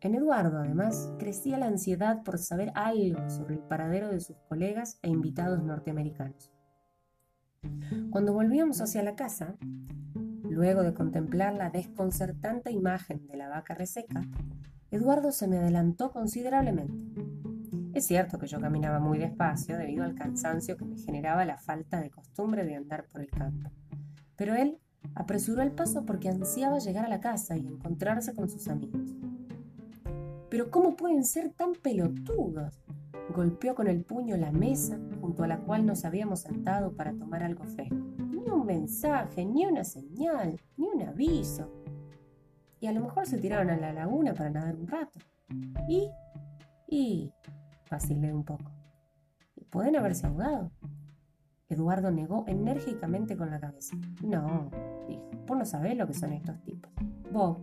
En 0.00 0.14
Eduardo, 0.14 0.58
además, 0.58 1.12
crecía 1.18 1.58
la 1.58 1.66
ansiedad 1.66 2.22
por 2.22 2.38
saber 2.38 2.72
algo 2.74 3.28
sobre 3.28 3.56
el 3.56 3.60
paradero 3.60 4.08
de 4.08 4.20
sus 4.20 4.36
colegas 4.48 4.98
e 5.02 5.10
invitados 5.10 5.62
norteamericanos. 5.62 6.50
Cuando 8.10 8.32
volvíamos 8.32 8.80
hacia 8.80 9.02
la 9.02 9.16
casa, 9.16 9.56
Luego 10.58 10.82
de 10.82 10.92
contemplar 10.92 11.54
la 11.54 11.70
desconcertante 11.70 12.72
imagen 12.72 13.26
de 13.28 13.36
la 13.36 13.48
vaca 13.48 13.74
reseca, 13.74 14.26
Eduardo 14.90 15.30
se 15.30 15.46
me 15.46 15.58
adelantó 15.58 16.10
considerablemente. 16.10 16.94
Es 17.98 18.06
cierto 18.06 18.38
que 18.38 18.46
yo 18.46 18.60
caminaba 18.60 19.00
muy 19.00 19.18
despacio 19.18 19.76
debido 19.76 20.04
al 20.04 20.14
cansancio 20.14 20.76
que 20.76 20.84
me 20.84 20.96
generaba 20.96 21.44
la 21.44 21.58
falta 21.58 22.00
de 22.00 22.10
costumbre 22.10 22.64
de 22.64 22.76
andar 22.76 23.08
por 23.08 23.20
el 23.22 23.28
campo. 23.28 23.72
Pero 24.36 24.54
él 24.54 24.78
apresuró 25.16 25.62
el 25.62 25.72
paso 25.72 26.06
porque 26.06 26.28
ansiaba 26.28 26.78
llegar 26.78 27.04
a 27.04 27.08
la 27.08 27.18
casa 27.18 27.56
y 27.56 27.66
encontrarse 27.66 28.36
con 28.36 28.48
sus 28.48 28.68
amigos. 28.68 29.16
Pero 30.48 30.70
¿cómo 30.70 30.94
pueden 30.94 31.24
ser 31.24 31.50
tan 31.50 31.72
pelotudos? 31.72 32.80
Golpeó 33.34 33.74
con 33.74 33.88
el 33.88 34.04
puño 34.04 34.36
la 34.36 34.52
mesa 34.52 34.96
junto 35.20 35.42
a 35.42 35.48
la 35.48 35.58
cual 35.58 35.84
nos 35.84 36.04
habíamos 36.04 36.42
sentado 36.42 36.92
para 36.92 37.14
tomar 37.14 37.42
algo 37.42 37.64
fresco. 37.64 37.96
Ni 37.96 38.48
un 38.48 38.64
mensaje, 38.64 39.44
ni 39.44 39.66
una 39.66 39.82
señal, 39.82 40.60
ni 40.76 40.86
un 40.86 41.02
aviso. 41.02 41.68
Y 42.78 42.86
a 42.86 42.92
lo 42.92 43.00
mejor 43.00 43.26
se 43.26 43.38
tiraron 43.38 43.70
a 43.70 43.76
la 43.76 43.92
laguna 43.92 44.34
para 44.34 44.50
nadar 44.50 44.76
un 44.76 44.86
rato. 44.86 45.18
Y... 45.88 46.08
y... 46.86 47.32
vacilé 47.90 48.32
un 48.32 48.44
poco. 48.44 48.70
¿Pueden 49.70 49.96
haberse 49.96 50.26
ahogado? 50.26 50.70
Eduardo 51.68 52.10
negó 52.10 52.44
enérgicamente 52.46 53.36
con 53.36 53.50
la 53.50 53.60
cabeza. 53.60 53.96
No, 54.22 54.70
dijo, 55.06 55.30
vos 55.46 55.58
no 55.58 55.64
sabés 55.64 55.96
lo 55.96 56.06
que 56.06 56.14
son 56.14 56.32
estos 56.32 56.62
tipos. 56.62 56.90
Bob, 57.30 57.58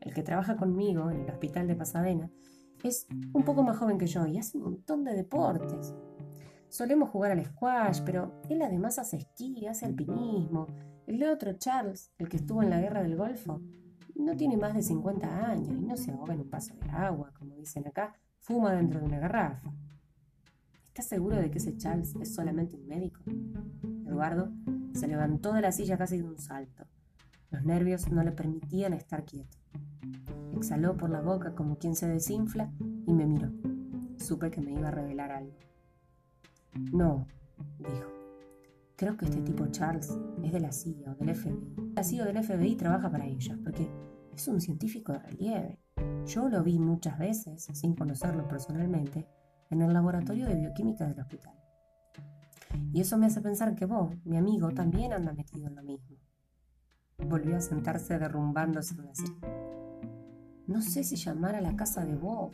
el 0.00 0.14
que 0.14 0.22
trabaja 0.22 0.56
conmigo 0.56 1.10
en 1.10 1.22
el 1.22 1.30
hospital 1.30 1.66
de 1.66 1.74
Pasadena, 1.74 2.30
es 2.84 3.08
un 3.32 3.42
poco 3.44 3.64
más 3.64 3.76
joven 3.76 3.98
que 3.98 4.06
yo 4.06 4.26
y 4.26 4.38
hace 4.38 4.58
un 4.58 4.64
montón 4.64 5.04
de 5.04 5.14
deportes. 5.14 5.94
Solemos 6.68 7.08
jugar 7.08 7.32
al 7.32 7.44
squash, 7.44 8.02
pero 8.04 8.40
él 8.48 8.62
además 8.62 8.98
hace 8.98 9.16
esquí, 9.16 9.66
hace 9.66 9.86
alpinismo. 9.86 10.66
El 11.06 11.24
otro, 11.24 11.54
Charles, 11.54 12.12
el 12.18 12.28
que 12.28 12.36
estuvo 12.36 12.62
en 12.62 12.70
la 12.70 12.80
guerra 12.80 13.02
del 13.02 13.16
Golfo, 13.16 13.60
no 14.14 14.36
tiene 14.36 14.56
más 14.56 14.74
de 14.74 14.82
50 14.82 15.46
años 15.46 15.76
y 15.76 15.80
no 15.80 15.96
se 15.96 16.12
ahoga 16.12 16.34
en 16.34 16.40
un 16.40 16.50
paso 16.50 16.74
de 16.74 16.90
agua, 16.90 17.32
como 17.38 17.56
dicen 17.56 17.86
acá, 17.88 18.14
fuma 18.40 18.72
dentro 18.72 19.00
de 19.00 19.06
una 19.06 19.18
garrafa. 19.18 19.70
¿Estás 20.86 21.06
seguro 21.06 21.36
de 21.36 21.50
que 21.50 21.58
ese 21.58 21.76
Charles 21.76 22.16
es 22.16 22.34
solamente 22.34 22.76
un 22.76 22.86
médico? 22.88 23.22
Eduardo 24.06 24.50
se 24.94 25.06
levantó 25.06 25.52
de 25.52 25.60
la 25.60 25.72
silla 25.72 25.96
casi 25.96 26.18
de 26.18 26.24
un 26.24 26.38
salto. 26.38 26.86
Los 27.50 27.64
nervios 27.64 28.10
no 28.10 28.22
le 28.22 28.32
permitían 28.32 28.92
estar 28.94 29.24
quieto. 29.24 29.56
Exhaló 30.56 30.96
por 30.96 31.10
la 31.10 31.20
boca 31.20 31.54
como 31.54 31.78
quien 31.78 31.94
se 31.94 32.08
desinfla 32.08 32.72
y 33.06 33.12
me 33.12 33.26
miró. 33.26 33.50
Supe 34.18 34.50
que 34.50 34.60
me 34.60 34.72
iba 34.72 34.88
a 34.88 34.90
revelar 34.90 35.30
algo. 35.30 35.56
No, 36.92 37.26
dijo. 37.78 38.10
Creo 38.96 39.16
que 39.16 39.26
este 39.26 39.40
tipo 39.40 39.68
Charles 39.68 40.18
es 40.42 40.52
de 40.52 40.60
la 40.60 40.72
CIA 40.72 41.12
o 41.12 41.14
del 41.14 41.34
FBI. 41.34 41.92
La 41.94 42.02
CIA 42.02 42.24
del 42.24 42.42
FBI 42.42 42.74
trabaja 42.74 43.10
para 43.10 43.26
ellos 43.26 43.56
porque 43.62 43.88
es 44.34 44.48
un 44.48 44.60
científico 44.60 45.12
de 45.12 45.20
relieve. 45.20 45.78
Yo 46.28 46.46
lo 46.50 46.62
vi 46.62 46.78
muchas 46.78 47.18
veces, 47.18 47.70
sin 47.72 47.94
conocerlo 47.94 48.46
personalmente, 48.46 49.26
en 49.70 49.80
el 49.80 49.94
laboratorio 49.94 50.46
de 50.46 50.56
bioquímica 50.56 51.06
del 51.06 51.18
hospital. 51.18 51.54
Y 52.92 53.00
eso 53.00 53.16
me 53.16 53.24
hace 53.24 53.40
pensar 53.40 53.74
que 53.74 53.86
vos, 53.86 54.14
mi 54.26 54.36
amigo, 54.36 54.70
también 54.72 55.14
anda 55.14 55.32
metido 55.32 55.68
en 55.68 55.76
lo 55.76 55.82
mismo. 55.82 56.18
Volvió 57.16 57.56
a 57.56 57.62
sentarse 57.62 58.18
derrumbándose 58.18 58.94
en 58.96 59.06
la 59.06 59.14
silla. 59.14 59.48
No 60.66 60.82
sé 60.82 61.02
si 61.02 61.16
llamar 61.16 61.54
a 61.54 61.62
la 61.62 61.76
casa 61.76 62.04
de 62.04 62.14
Bob, 62.14 62.52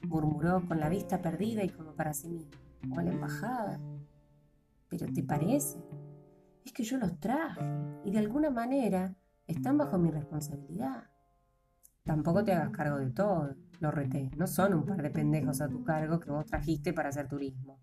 murmuró 0.00 0.66
con 0.66 0.80
la 0.80 0.88
vista 0.88 1.20
perdida 1.20 1.62
y 1.62 1.68
como 1.68 1.92
para 1.92 2.14
sí 2.14 2.30
mismo, 2.30 2.52
o 2.90 3.00
a 3.00 3.02
la 3.02 3.10
embajada. 3.10 3.78
Pero 4.88 5.12
¿te 5.12 5.22
parece? 5.22 5.78
Es 6.64 6.72
que 6.72 6.84
yo 6.84 6.96
los 6.96 7.20
traje 7.20 7.60
y 8.02 8.12
de 8.12 8.18
alguna 8.18 8.48
manera 8.48 9.14
están 9.46 9.76
bajo 9.76 9.98
mi 9.98 10.10
responsabilidad. 10.10 11.09
Tampoco 12.04 12.42
te 12.44 12.52
hagas 12.52 12.70
cargo 12.70 12.98
de 12.98 13.10
todo, 13.10 13.54
lo 13.80 13.90
reté. 13.90 14.30
No 14.36 14.46
son 14.46 14.74
un 14.74 14.86
par 14.86 15.02
de 15.02 15.10
pendejos 15.10 15.60
a 15.60 15.68
tu 15.68 15.84
cargo 15.84 16.18
que 16.18 16.30
vos 16.30 16.46
trajiste 16.46 16.92
para 16.92 17.10
hacer 17.10 17.28
turismo. 17.28 17.78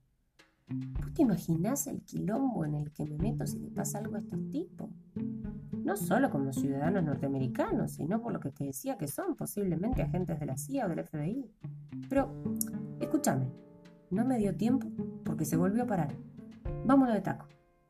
¿Vos 0.70 1.14
te 1.14 1.22
imaginás 1.22 1.88
el 1.88 2.02
quilombo 2.02 2.66
en 2.66 2.76
el 2.76 2.92
que 2.92 3.06
me 3.06 3.18
meto 3.18 3.48
si 3.48 3.58
le 3.58 3.70
pasa 3.70 4.00
algo 4.00 4.16
a 4.16 4.20
estos 4.20 4.50
tipos? 4.50 4.90
No 5.72 5.96
solo 5.96 6.30
como 6.30 6.52
ciudadanos 6.52 7.04
norteamericanos, 7.04 7.94
sino 7.94 8.22
por 8.22 8.34
lo 8.34 8.42
que 8.42 8.52
te 8.52 8.66
decía 8.66 8.98
que 8.98 9.08
son 9.08 9.36
posiblemente 9.36 10.02
agentes 10.02 10.40
de 10.40 10.46
la 10.46 10.58
CIA 10.58 10.86
o 10.86 10.90
del 10.90 11.06
FBI. 11.06 11.50
Pero, 12.10 12.44
escúchame, 13.00 13.50
no 14.10 14.26
me 14.26 14.38
dio 14.38 14.56
tiempo 14.58 14.90
porque 15.24 15.46
se 15.46 15.56
volvió 15.56 15.84
a 15.84 15.88
parar. 15.88 16.14
Vámonos 16.86 17.16
de 17.16 17.22
taco. 17.22 17.46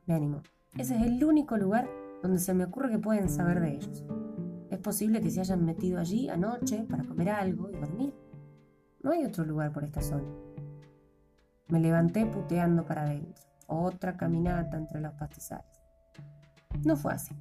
Me 0.06 0.14
animó. 0.14 0.42
Ese 0.76 0.94
es 0.96 1.02
el 1.02 1.24
único 1.24 1.56
lugar 1.56 1.88
donde 2.22 2.38
se 2.38 2.54
me 2.54 2.64
ocurre 2.64 2.90
que 2.90 2.98
pueden 2.98 3.28
saber 3.28 3.60
de 3.60 3.74
ellos. 3.74 4.04
Es 4.78 4.82
posible 4.84 5.20
que 5.20 5.28
se 5.28 5.40
hayan 5.40 5.64
metido 5.64 5.98
allí 5.98 6.28
anoche 6.28 6.84
para 6.88 7.02
comer 7.02 7.30
algo 7.30 7.68
y 7.68 7.72
dormir. 7.72 8.14
No 9.02 9.10
hay 9.10 9.24
otro 9.24 9.44
lugar 9.44 9.72
por 9.72 9.82
esta 9.82 10.00
zona. 10.00 10.28
Me 11.66 11.80
levanté 11.80 12.26
puteando 12.26 12.86
para 12.86 13.02
adentro. 13.02 13.42
Otra 13.66 14.16
caminata 14.16 14.76
entre 14.76 15.00
los 15.00 15.12
pastizales. 15.14 15.66
No 16.84 16.94
fue 16.94 17.12
así. 17.12 17.34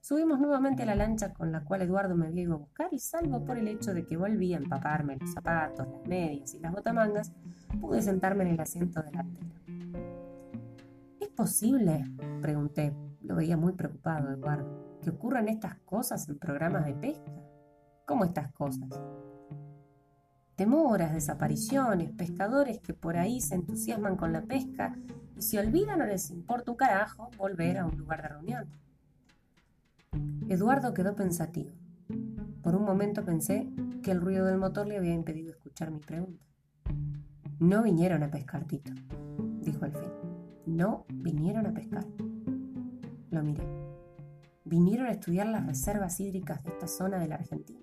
Subimos 0.00 0.40
nuevamente 0.40 0.84
a 0.84 0.86
la 0.86 0.94
lancha 0.94 1.34
con 1.34 1.52
la 1.52 1.62
cual 1.62 1.82
Eduardo 1.82 2.16
me 2.16 2.28
había 2.28 2.44
ido 2.44 2.54
a 2.54 2.58
buscar 2.58 2.88
y 2.92 2.98
salvo 2.98 3.44
por 3.44 3.58
el 3.58 3.68
hecho 3.68 3.92
de 3.92 4.06
que 4.06 4.16
volví 4.16 4.54
a 4.54 4.56
empaparme 4.56 5.18
los 5.20 5.34
zapatos, 5.34 5.86
las 5.86 6.08
medias 6.08 6.54
y 6.54 6.60
las 6.60 6.72
botamangas, 6.72 7.30
pude 7.78 8.00
sentarme 8.00 8.44
en 8.44 8.50
el 8.52 8.60
asiento 8.60 9.02
delantero. 9.02 9.50
¿Es 11.20 11.28
posible? 11.28 12.06
pregunté. 12.40 13.09
Lo 13.22 13.36
veía 13.36 13.56
muy 13.56 13.72
preocupado 13.72 14.30
Eduardo 14.30 14.90
que 15.00 15.10
ocurran 15.10 15.48
estas 15.48 15.76
cosas 15.76 16.28
en 16.28 16.38
programas 16.38 16.84
de 16.84 16.94
pesca. 16.94 17.32
¿Cómo 18.06 18.24
estas 18.24 18.52
cosas? 18.52 18.88
Demoras, 20.56 21.14
desapariciones, 21.14 22.10
pescadores 22.12 22.80
que 22.80 22.92
por 22.92 23.16
ahí 23.16 23.40
se 23.40 23.54
entusiasman 23.54 24.16
con 24.16 24.32
la 24.32 24.42
pesca 24.42 24.94
y 25.36 25.42
se 25.42 25.58
olvidan 25.58 26.02
o 26.02 26.06
les 26.06 26.30
importa 26.30 26.70
un 26.70 26.76
carajo 26.76 27.30
volver 27.38 27.78
a 27.78 27.86
un 27.86 27.96
lugar 27.96 28.22
de 28.22 28.28
reunión. 28.28 28.68
Eduardo 30.48 30.92
quedó 30.92 31.14
pensativo. 31.14 31.70
Por 32.62 32.74
un 32.74 32.84
momento 32.84 33.24
pensé 33.24 33.70
que 34.02 34.10
el 34.10 34.20
ruido 34.20 34.44
del 34.44 34.58
motor 34.58 34.86
le 34.86 34.98
había 34.98 35.14
impedido 35.14 35.50
escuchar 35.50 35.90
mi 35.90 36.00
pregunta. 36.00 36.44
No 37.58 37.82
vinieron 37.82 38.22
a 38.22 38.30
pescar, 38.30 38.64
Tito, 38.64 38.92
dijo 39.60 39.84
al 39.84 39.92
fin. 39.92 40.10
No 40.66 41.06
vinieron 41.08 41.66
a 41.66 41.72
pescar. 41.72 42.04
Lo 43.30 43.42
miré 43.42 43.64
vinieron 44.64 45.06
a 45.06 45.10
estudiar 45.10 45.46
las 45.46 45.66
reservas 45.66 46.20
hídricas 46.20 46.62
de 46.62 46.70
esta 46.70 46.86
zona 46.86 47.18
de 47.18 47.28
la 47.28 47.36
Argentina. 47.36 47.80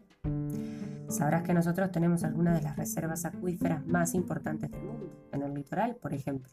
Sabrás 1.10 1.43
que 1.43 1.53
nosotros 1.53 1.91
tenemos 1.91 2.23
algunas 2.23 2.55
de 2.55 2.62
las 2.62 2.75
reservas 2.75 3.25
acuíferas 3.25 3.86
más 3.86 4.13
importantes 4.13 4.71
del 4.71 4.83
mundo, 4.83 5.29
en 5.31 5.41
el 5.41 5.53
litoral, 5.53 5.95
por 5.95 6.13
ejemplo. 6.13 6.51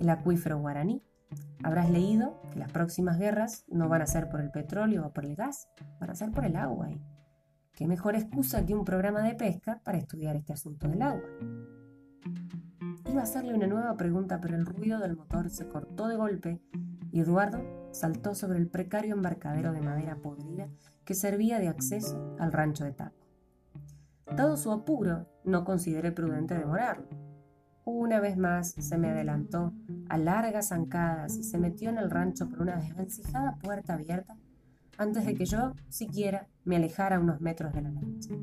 El 0.00 0.08
acuífero 0.08 0.58
guaraní. 0.58 1.02
Habrás 1.62 1.90
leído 1.90 2.40
que 2.52 2.58
las 2.58 2.72
próximas 2.72 3.18
guerras 3.18 3.64
no 3.68 3.88
van 3.88 4.02
a 4.02 4.06
ser 4.06 4.28
por 4.28 4.40
el 4.40 4.50
petróleo 4.50 5.06
o 5.06 5.12
por 5.12 5.24
el 5.24 5.36
gas, 5.36 5.68
van 6.00 6.10
a 6.10 6.14
ser 6.14 6.32
por 6.32 6.44
el 6.44 6.56
agua. 6.56 6.88
¿Qué 7.72 7.86
mejor 7.86 8.16
excusa 8.16 8.64
que 8.64 8.74
un 8.74 8.84
programa 8.84 9.22
de 9.22 9.34
pesca 9.34 9.80
para 9.84 9.98
estudiar 9.98 10.36
este 10.36 10.52
asunto 10.52 10.88
del 10.88 11.02
agua? 11.02 11.22
Iba 13.08 13.20
a 13.20 13.24
hacerle 13.24 13.54
una 13.54 13.66
nueva 13.66 13.96
pregunta, 13.96 14.40
pero 14.40 14.56
el 14.56 14.66
ruido 14.66 14.98
del 14.98 15.16
motor 15.16 15.50
se 15.50 15.68
cortó 15.68 16.08
de 16.08 16.16
golpe 16.16 16.60
y 17.12 17.20
Eduardo 17.20 17.79
saltó 17.92 18.34
sobre 18.34 18.58
el 18.58 18.68
precario 18.68 19.14
embarcadero 19.14 19.72
de 19.72 19.80
madera 19.80 20.16
podrida 20.16 20.68
que 21.04 21.14
servía 21.14 21.58
de 21.58 21.68
acceso 21.68 22.36
al 22.38 22.52
rancho 22.52 22.84
de 22.84 22.92
Taco. 22.92 23.26
Dado 24.36 24.56
su 24.56 24.70
apuro, 24.70 25.26
no 25.44 25.64
consideré 25.64 26.12
prudente 26.12 26.56
demorarlo. 26.56 27.08
Una 27.84 28.20
vez 28.20 28.36
más 28.36 28.72
se 28.72 28.98
me 28.98 29.10
adelantó 29.10 29.72
a 30.08 30.18
largas 30.18 30.68
zancadas 30.68 31.36
y 31.36 31.42
se 31.42 31.58
metió 31.58 31.90
en 31.90 31.98
el 31.98 32.10
rancho 32.10 32.48
por 32.48 32.62
una 32.62 32.76
desvencijada 32.76 33.56
puerta 33.56 33.94
abierta 33.94 34.36
antes 34.98 35.24
de 35.24 35.34
que 35.34 35.46
yo 35.46 35.72
siquiera 35.88 36.46
me 36.64 36.76
alejara 36.76 37.18
unos 37.18 37.40
metros 37.40 37.72
de 37.72 37.82
la 37.82 37.90
lancha. 37.90 38.34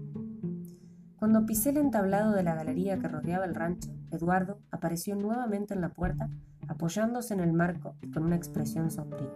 Cuando 1.17 1.45
pisé 1.45 1.69
el 1.69 1.77
entablado 1.77 2.33
de 2.33 2.43
la 2.43 2.55
galería 2.55 2.99
que 2.99 3.07
rodeaba 3.07 3.45
el 3.45 3.55
rancho, 3.55 3.91
Eduardo 4.11 4.59
apareció 4.71 5.15
nuevamente 5.15 5.73
en 5.73 5.81
la 5.81 5.89
puerta 5.89 6.29
apoyándose 6.67 7.33
en 7.33 7.39
el 7.39 7.53
marco 7.53 7.95
y 8.01 8.11
con 8.11 8.23
una 8.23 8.35
expresión 8.35 8.91
sombría. 8.91 9.31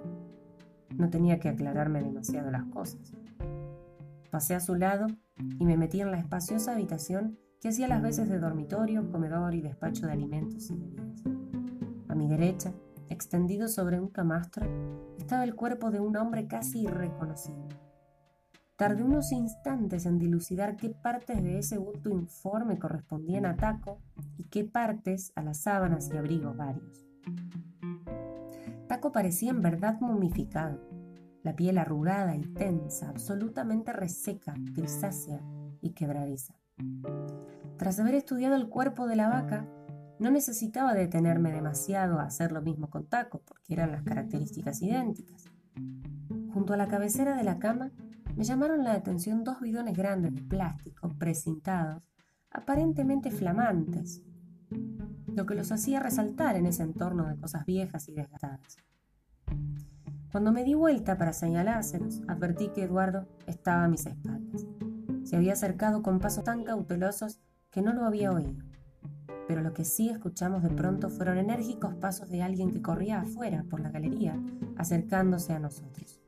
No 0.97 1.09
tenía 1.09 1.39
que 1.39 1.49
aclararme 1.49 2.03
demasiado 2.03 2.51
las 2.51 2.65
cosas. 2.65 3.13
Pasé 4.29 4.55
a 4.55 4.59
su 4.59 4.75
lado 4.75 5.07
y 5.59 5.65
me 5.65 5.77
metí 5.77 6.01
en 6.01 6.11
la 6.11 6.17
espaciosa 6.17 6.73
habitación 6.73 7.37
que 7.59 7.69
hacía 7.69 7.87
las 7.87 8.01
veces 8.01 8.29
de 8.29 8.39
dormitorio, 8.39 9.11
comedor 9.11 9.53
y 9.53 9.61
despacho 9.61 10.05
de 10.07 10.13
alimentos 10.13 10.69
y 10.71 10.75
bebidas. 10.75 11.23
A 12.07 12.15
mi 12.15 12.27
derecha, 12.27 12.73
extendido 13.09 13.67
sobre 13.67 13.99
un 13.99 14.07
camastro, 14.07 14.65
estaba 15.17 15.43
el 15.43 15.55
cuerpo 15.55 15.91
de 15.91 15.99
un 15.99 16.17
hombre 16.17 16.47
casi 16.47 16.81
irreconocible. 16.81 17.75
Tardé 18.75 19.03
unos 19.03 19.31
instantes 19.31 20.07
en 20.07 20.17
dilucidar 20.17 20.75
qué 20.75 20.89
partes 20.89 21.43
de 21.43 21.59
ese 21.59 21.77
bulto 21.77 22.09
informe 22.09 22.79
correspondían 22.79 23.45
a 23.45 23.55
Taco 23.55 23.99
y 24.39 24.45
qué 24.45 24.63
partes 24.63 25.31
a 25.35 25.43
las 25.43 25.61
sábanas 25.61 26.09
y 26.11 26.17
abrigos 26.17 26.57
varios. 26.57 27.10
Taco 28.87 29.11
parecía 29.11 29.51
en 29.51 29.61
verdad 29.61 29.99
momificado, 30.01 30.79
la 31.43 31.55
piel 31.55 31.77
arrugada 31.77 32.35
y 32.35 32.41
tensa, 32.41 33.09
absolutamente 33.09 33.93
reseca, 33.93 34.53
grisácea 34.57 35.41
y 35.81 35.91
quebradiza. 35.91 36.55
Tras 37.77 37.99
haber 37.99 38.15
estudiado 38.15 38.55
el 38.55 38.69
cuerpo 38.69 39.07
de 39.07 39.15
la 39.15 39.29
vaca, 39.29 39.65
no 40.19 40.29
necesitaba 40.29 40.93
detenerme 40.93 41.51
demasiado 41.51 42.19
a 42.19 42.25
hacer 42.25 42.51
lo 42.51 42.61
mismo 42.61 42.89
con 42.89 43.07
Taco, 43.07 43.41
porque 43.43 43.73
eran 43.73 43.91
las 43.91 44.03
características 44.03 44.81
idénticas. 44.81 45.45
Junto 46.53 46.73
a 46.73 46.77
la 46.77 46.87
cabecera 46.87 47.35
de 47.35 47.43
la 47.43 47.57
cama 47.57 47.91
me 48.35 48.43
llamaron 48.43 48.83
la 48.83 48.93
atención 48.93 49.43
dos 49.43 49.59
bidones 49.61 49.97
grandes 49.97 50.35
de 50.35 50.41
plástico 50.41 51.09
precintados 51.17 52.03
aparentemente 52.51 53.31
flamantes, 53.31 54.21
lo 55.35 55.45
que 55.45 55.55
los 55.55 55.71
hacía 55.71 55.99
resaltar 55.99 56.55
en 56.55 56.65
ese 56.65 56.83
entorno 56.83 57.27
de 57.27 57.37
cosas 57.37 57.65
viejas 57.65 58.07
y 58.09 58.13
desgastadas. 58.13 58.77
Cuando 60.31 60.51
me 60.51 60.63
di 60.63 60.73
vuelta 60.73 61.17
para 61.17 61.33
señalárselos, 61.33 62.21
advertí 62.27 62.69
que 62.69 62.83
Eduardo 62.83 63.27
estaba 63.47 63.83
a 63.83 63.87
mis 63.87 64.05
espaldas. 64.05 64.65
Se 65.23 65.35
había 65.35 65.53
acercado 65.53 66.01
con 66.01 66.19
pasos 66.19 66.43
tan 66.43 66.63
cautelosos 66.63 67.41
que 67.69 67.81
no 67.81 67.93
lo 67.93 68.05
había 68.05 68.31
oído. 68.31 68.63
Pero 69.47 69.61
lo 69.61 69.73
que 69.73 69.83
sí 69.83 70.09
escuchamos 70.09 70.63
de 70.63 70.69
pronto 70.69 71.09
fueron 71.09 71.37
enérgicos 71.37 71.95
pasos 71.95 72.29
de 72.29 72.41
alguien 72.41 72.71
que 72.71 72.81
corría 72.81 73.21
afuera 73.21 73.65
por 73.69 73.81
la 73.81 73.91
galería, 73.91 74.39
acercándose 74.77 75.53
a 75.53 75.59
nosotros. 75.59 76.21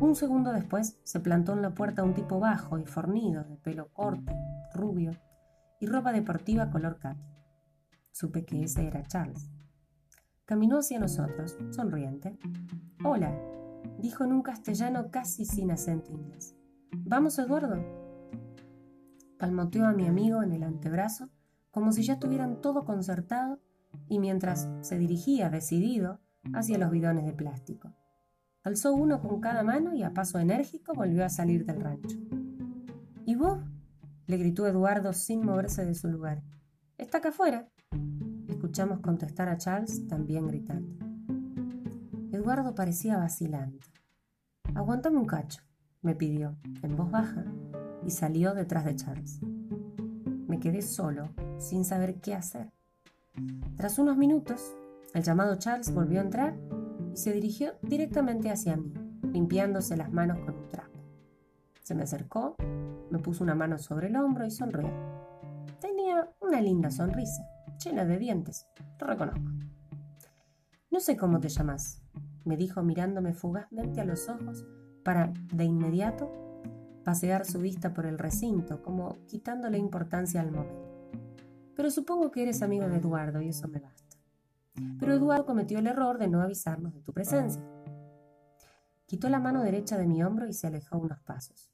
Un 0.00 0.14
segundo 0.14 0.52
después 0.52 0.98
se 1.04 1.20
plantó 1.20 1.54
en 1.54 1.62
la 1.62 1.70
puerta 1.70 2.04
un 2.04 2.14
tipo 2.14 2.38
bajo 2.38 2.78
y 2.78 2.84
fornido, 2.84 3.44
de 3.44 3.56
pelo 3.56 3.88
corto, 3.88 4.32
rubio 4.74 5.12
y 5.80 5.86
ropa 5.86 6.12
deportiva 6.12 6.70
color 6.70 6.98
khaki. 6.98 7.24
Supe 8.12 8.44
que 8.44 8.62
ese 8.62 8.86
era 8.86 9.02
Charles. 9.04 9.50
Caminó 10.44 10.78
hacia 10.78 10.98
nosotros, 10.98 11.56
sonriente. 11.70 12.38
Hola, 13.04 13.38
dijo 13.98 14.24
en 14.24 14.32
un 14.32 14.42
castellano 14.42 15.10
casi 15.10 15.44
sin 15.44 15.70
acento 15.70 16.12
inglés. 16.12 16.56
¿Vamos, 16.92 17.38
Eduardo? 17.38 17.84
Palmoteó 19.38 19.86
a 19.86 19.92
mi 19.92 20.06
amigo 20.06 20.42
en 20.42 20.52
el 20.52 20.62
antebrazo 20.62 21.28
como 21.70 21.92
si 21.92 22.02
ya 22.02 22.18
tuvieran 22.18 22.60
todo 22.60 22.84
concertado 22.84 23.60
y 24.08 24.18
mientras 24.18 24.68
se 24.80 24.98
dirigía 24.98 25.50
decidido 25.50 26.20
hacia 26.54 26.78
los 26.78 26.90
bidones 26.90 27.24
de 27.24 27.32
plástico. 27.32 27.92
Alzó 28.64 28.94
uno 28.94 29.20
con 29.20 29.40
cada 29.40 29.62
mano 29.62 29.94
y 29.94 30.02
a 30.02 30.12
paso 30.12 30.38
enérgico 30.38 30.92
volvió 30.94 31.24
a 31.24 31.28
salir 31.28 31.64
del 31.64 31.80
rancho. 31.80 32.18
¿Y 33.24 33.34
vos? 33.36 33.60
Le 34.28 34.36
gritó 34.36 34.66
Eduardo 34.66 35.12
sin 35.14 35.44
moverse 35.44 35.84
de 35.84 35.94
su 35.94 36.06
lugar. 36.06 36.42
Está 36.98 37.18
acá 37.18 37.30
afuera. 37.30 37.66
Escuchamos 38.46 39.00
contestar 39.00 39.48
a 39.48 39.56
Charles 39.56 40.06
también 40.06 40.46
gritando. 40.46 41.04
Eduardo 42.30 42.74
parecía 42.74 43.16
vacilante. 43.16 43.86
Aguántame 44.74 45.16
un 45.16 45.24
cacho, 45.24 45.62
me 46.02 46.14
pidió, 46.14 46.58
en 46.82 46.94
voz 46.94 47.10
baja, 47.10 47.46
y 48.04 48.10
salió 48.10 48.52
detrás 48.52 48.84
de 48.84 48.96
Charles. 48.96 49.40
Me 50.46 50.60
quedé 50.60 50.82
solo, 50.82 51.30
sin 51.58 51.86
saber 51.86 52.20
qué 52.20 52.34
hacer. 52.34 52.70
Tras 53.76 53.98
unos 53.98 54.18
minutos, 54.18 54.76
el 55.14 55.22
llamado 55.22 55.56
Charles 55.56 55.92
volvió 55.92 56.20
a 56.20 56.24
entrar 56.24 56.54
y 57.14 57.16
se 57.16 57.32
dirigió 57.32 57.72
directamente 57.80 58.50
hacia 58.50 58.76
mí, 58.76 58.92
limpiándose 59.32 59.96
las 59.96 60.12
manos 60.12 60.38
con. 60.40 60.57
Se 61.88 61.94
me 61.94 62.02
acercó, 62.02 62.54
me 63.10 63.18
puso 63.18 63.42
una 63.42 63.54
mano 63.54 63.78
sobre 63.78 64.08
el 64.08 64.16
hombro 64.16 64.44
y 64.44 64.50
sonrió. 64.50 64.90
Tenía 65.80 66.28
una 66.38 66.60
linda 66.60 66.90
sonrisa, 66.90 67.48
llena 67.82 68.04
de 68.04 68.18
dientes, 68.18 68.68
lo 69.00 69.06
reconozco. 69.06 69.50
No 70.90 71.00
sé 71.00 71.16
cómo 71.16 71.40
te 71.40 71.48
llamas, 71.48 72.02
me 72.44 72.58
dijo 72.58 72.82
mirándome 72.82 73.32
fugazmente 73.32 74.02
a 74.02 74.04
los 74.04 74.28
ojos 74.28 74.66
para, 75.02 75.32
de 75.54 75.64
inmediato, 75.64 76.30
pasear 77.06 77.46
su 77.46 77.58
vista 77.58 77.94
por 77.94 78.04
el 78.04 78.18
recinto, 78.18 78.82
como 78.82 79.16
quitándole 79.26 79.78
importancia 79.78 80.42
al 80.42 80.52
momento. 80.52 81.10
Pero 81.74 81.90
supongo 81.90 82.30
que 82.30 82.42
eres 82.42 82.60
amigo 82.60 82.86
de 82.86 82.98
Eduardo 82.98 83.40
y 83.40 83.48
eso 83.48 83.66
me 83.66 83.80
basta. 83.80 84.18
Pero 85.00 85.14
Eduardo 85.14 85.46
cometió 85.46 85.78
el 85.78 85.86
error 85.86 86.18
de 86.18 86.28
no 86.28 86.42
avisarnos 86.42 86.92
de 86.92 87.00
tu 87.00 87.14
presencia. 87.14 87.62
Quitó 89.08 89.30
la 89.30 89.40
mano 89.40 89.62
derecha 89.62 89.96
de 89.96 90.06
mi 90.06 90.22
hombro 90.22 90.46
y 90.46 90.52
se 90.52 90.66
alejó 90.66 90.98
unos 90.98 91.18
pasos. 91.20 91.70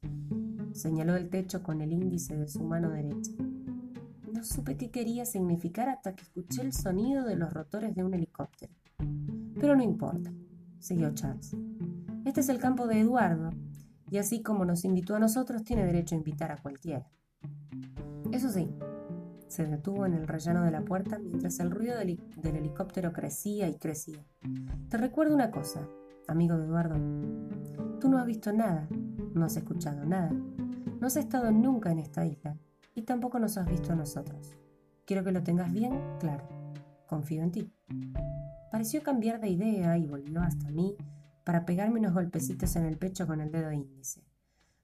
Señaló 0.71 1.17
el 1.17 1.29
techo 1.29 1.61
con 1.63 1.81
el 1.81 1.91
índice 1.91 2.37
de 2.37 2.47
su 2.47 2.63
mano 2.63 2.91
derecha. 2.91 3.33
No 4.31 4.41
supe 4.41 4.77
qué 4.77 4.89
quería 4.89 5.25
significar 5.25 5.89
hasta 5.89 6.15
que 6.15 6.23
escuché 6.23 6.61
el 6.61 6.71
sonido 6.71 7.25
de 7.25 7.35
los 7.35 7.51
rotores 7.51 7.93
de 7.93 8.05
un 8.05 8.13
helicóptero. 8.13 8.73
Pero 9.59 9.75
no 9.75 9.83
importa, 9.83 10.31
siguió 10.79 11.13
Charles. 11.13 11.57
Este 12.23 12.39
es 12.39 12.47
el 12.47 12.57
campo 12.57 12.87
de 12.87 13.01
Eduardo, 13.01 13.49
y 14.09 14.17
así 14.17 14.41
como 14.41 14.63
nos 14.63 14.85
invitó 14.85 15.13
a 15.13 15.19
nosotros, 15.19 15.65
tiene 15.65 15.85
derecho 15.85 16.15
a 16.15 16.19
invitar 16.19 16.53
a 16.53 16.61
cualquiera. 16.61 17.11
Eso 18.31 18.49
sí, 18.49 18.73
se 19.49 19.65
detuvo 19.65 20.05
en 20.05 20.13
el 20.13 20.25
rellano 20.25 20.63
de 20.63 20.71
la 20.71 20.85
puerta 20.85 21.19
mientras 21.19 21.59
el 21.59 21.69
ruido 21.69 21.97
del, 21.97 22.17
helicóptero 22.41 23.11
crecía 23.11 23.67
y 23.67 23.75
crecía. 23.75 24.25
Te 24.87 24.95
recuerdo 24.95 25.35
una 25.35 25.51
cosa, 25.51 25.85
amigo 26.27 26.55
Eduardo. 26.55 26.95
Tú 27.99 28.09
no 28.09 28.17
has 28.17 28.25
visto 28.25 28.51
nada, 28.51 28.87
no 29.33 29.45
has 29.45 29.57
escuchado 29.57 30.05
nada, 30.05 30.31
no 30.31 31.07
has 31.07 31.15
estado 31.15 31.51
nunca 31.51 31.91
en 31.91 31.99
esta 31.99 32.25
isla 32.25 32.57
y 32.93 33.03
tampoco 33.03 33.39
nos 33.39 33.57
has 33.57 33.67
visto 33.67 33.91
a 33.91 33.95
nosotros. 33.95 34.57
Quiero 35.05 35.23
que 35.23 35.31
lo 35.31 35.43
tengas 35.43 35.71
bien 35.71 35.99
claro. 36.19 36.47
Confío 37.07 37.43
en 37.43 37.51
ti. 37.51 37.71
Pareció 38.71 39.03
cambiar 39.03 39.39
de 39.39 39.49
idea 39.49 39.97
y 39.97 40.07
volvió 40.07 40.41
hasta 40.41 40.71
mí 40.71 40.95
para 41.43 41.65
pegarme 41.65 41.99
unos 41.99 42.13
golpecitos 42.13 42.75
en 42.75 42.85
el 42.85 42.97
pecho 42.97 43.27
con 43.27 43.39
el 43.39 43.51
dedo 43.51 43.71
índice. 43.71 44.23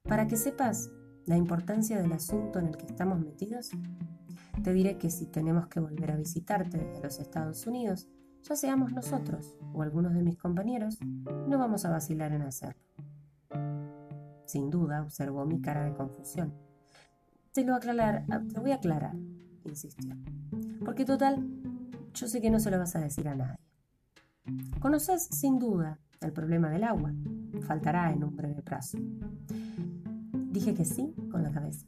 Para 0.04 0.28
que 0.28 0.36
sepas 0.36 0.90
la 1.26 1.36
importancia 1.36 2.00
del 2.00 2.12
asunto 2.12 2.58
en 2.58 2.68
el 2.68 2.76
que 2.76 2.86
estamos 2.86 3.20
metidos, 3.20 3.70
te 4.62 4.72
diré 4.72 4.96
que 4.98 5.10
si 5.10 5.26
tenemos 5.26 5.66
que 5.66 5.80
volver 5.80 6.12
a 6.12 6.16
visitarte 6.16 6.78
desde 6.78 7.02
los 7.02 7.18
Estados 7.18 7.66
Unidos, 7.66 8.08
ya 8.42 8.56
seamos 8.56 8.92
nosotros 8.92 9.56
o 9.72 9.82
algunos 9.82 10.14
de 10.14 10.22
mis 10.22 10.36
compañeros, 10.36 10.98
no 11.48 11.58
vamos 11.58 11.84
a 11.84 11.90
vacilar 11.90 12.32
en 12.32 12.42
hacerlo. 12.42 12.82
Sin 14.46 14.70
duda, 14.70 15.02
observó 15.02 15.46
mi 15.46 15.60
cara 15.60 15.84
de 15.84 15.94
confusión. 15.94 16.52
Te 17.52 17.64
lo, 17.64 17.74
aclarar, 17.74 18.24
ah, 18.30 18.40
voy 18.60 18.72
a 18.72 18.76
aclarar, 18.76 19.14
insistió. 19.64 20.14
Porque 20.84 21.04
total, 21.04 21.46
yo 22.14 22.26
sé 22.26 22.40
que 22.40 22.50
no 22.50 22.58
se 22.58 22.70
lo 22.70 22.78
vas 22.78 22.96
a 22.96 23.00
decir 23.00 23.28
a 23.28 23.34
nadie. 23.34 23.58
Conoces 24.80 25.24
sin 25.24 25.58
duda 25.58 25.98
el 26.20 26.32
problema 26.32 26.70
del 26.70 26.84
agua. 26.84 27.12
Faltará 27.62 28.12
en 28.12 28.24
un 28.24 28.36
breve 28.36 28.62
plazo. 28.62 28.98
Dije 30.50 30.74
que 30.74 30.84
sí 30.84 31.14
con 31.30 31.42
la 31.42 31.50
cabeza. 31.50 31.86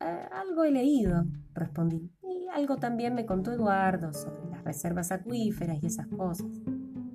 Eh, 0.00 0.28
algo 0.32 0.64
he 0.64 0.70
leído, 0.70 1.24
respondí. 1.54 2.10
Y 2.22 2.48
algo 2.52 2.76
también 2.76 3.14
me 3.14 3.26
contó 3.26 3.52
Eduardo 3.52 4.12
sobre 4.12 4.47
reservas 4.68 5.12
acuíferas 5.12 5.82
y 5.82 5.86
esas 5.86 6.06
cosas. 6.08 6.46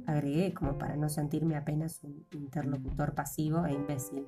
Agregué 0.07 0.55
como 0.55 0.79
para 0.79 0.97
no 0.97 1.07
sentirme 1.07 1.55
apenas 1.55 2.03
un 2.03 2.25
interlocutor 2.31 3.13
pasivo 3.13 3.63
e 3.67 3.73
imbécil. 3.73 4.25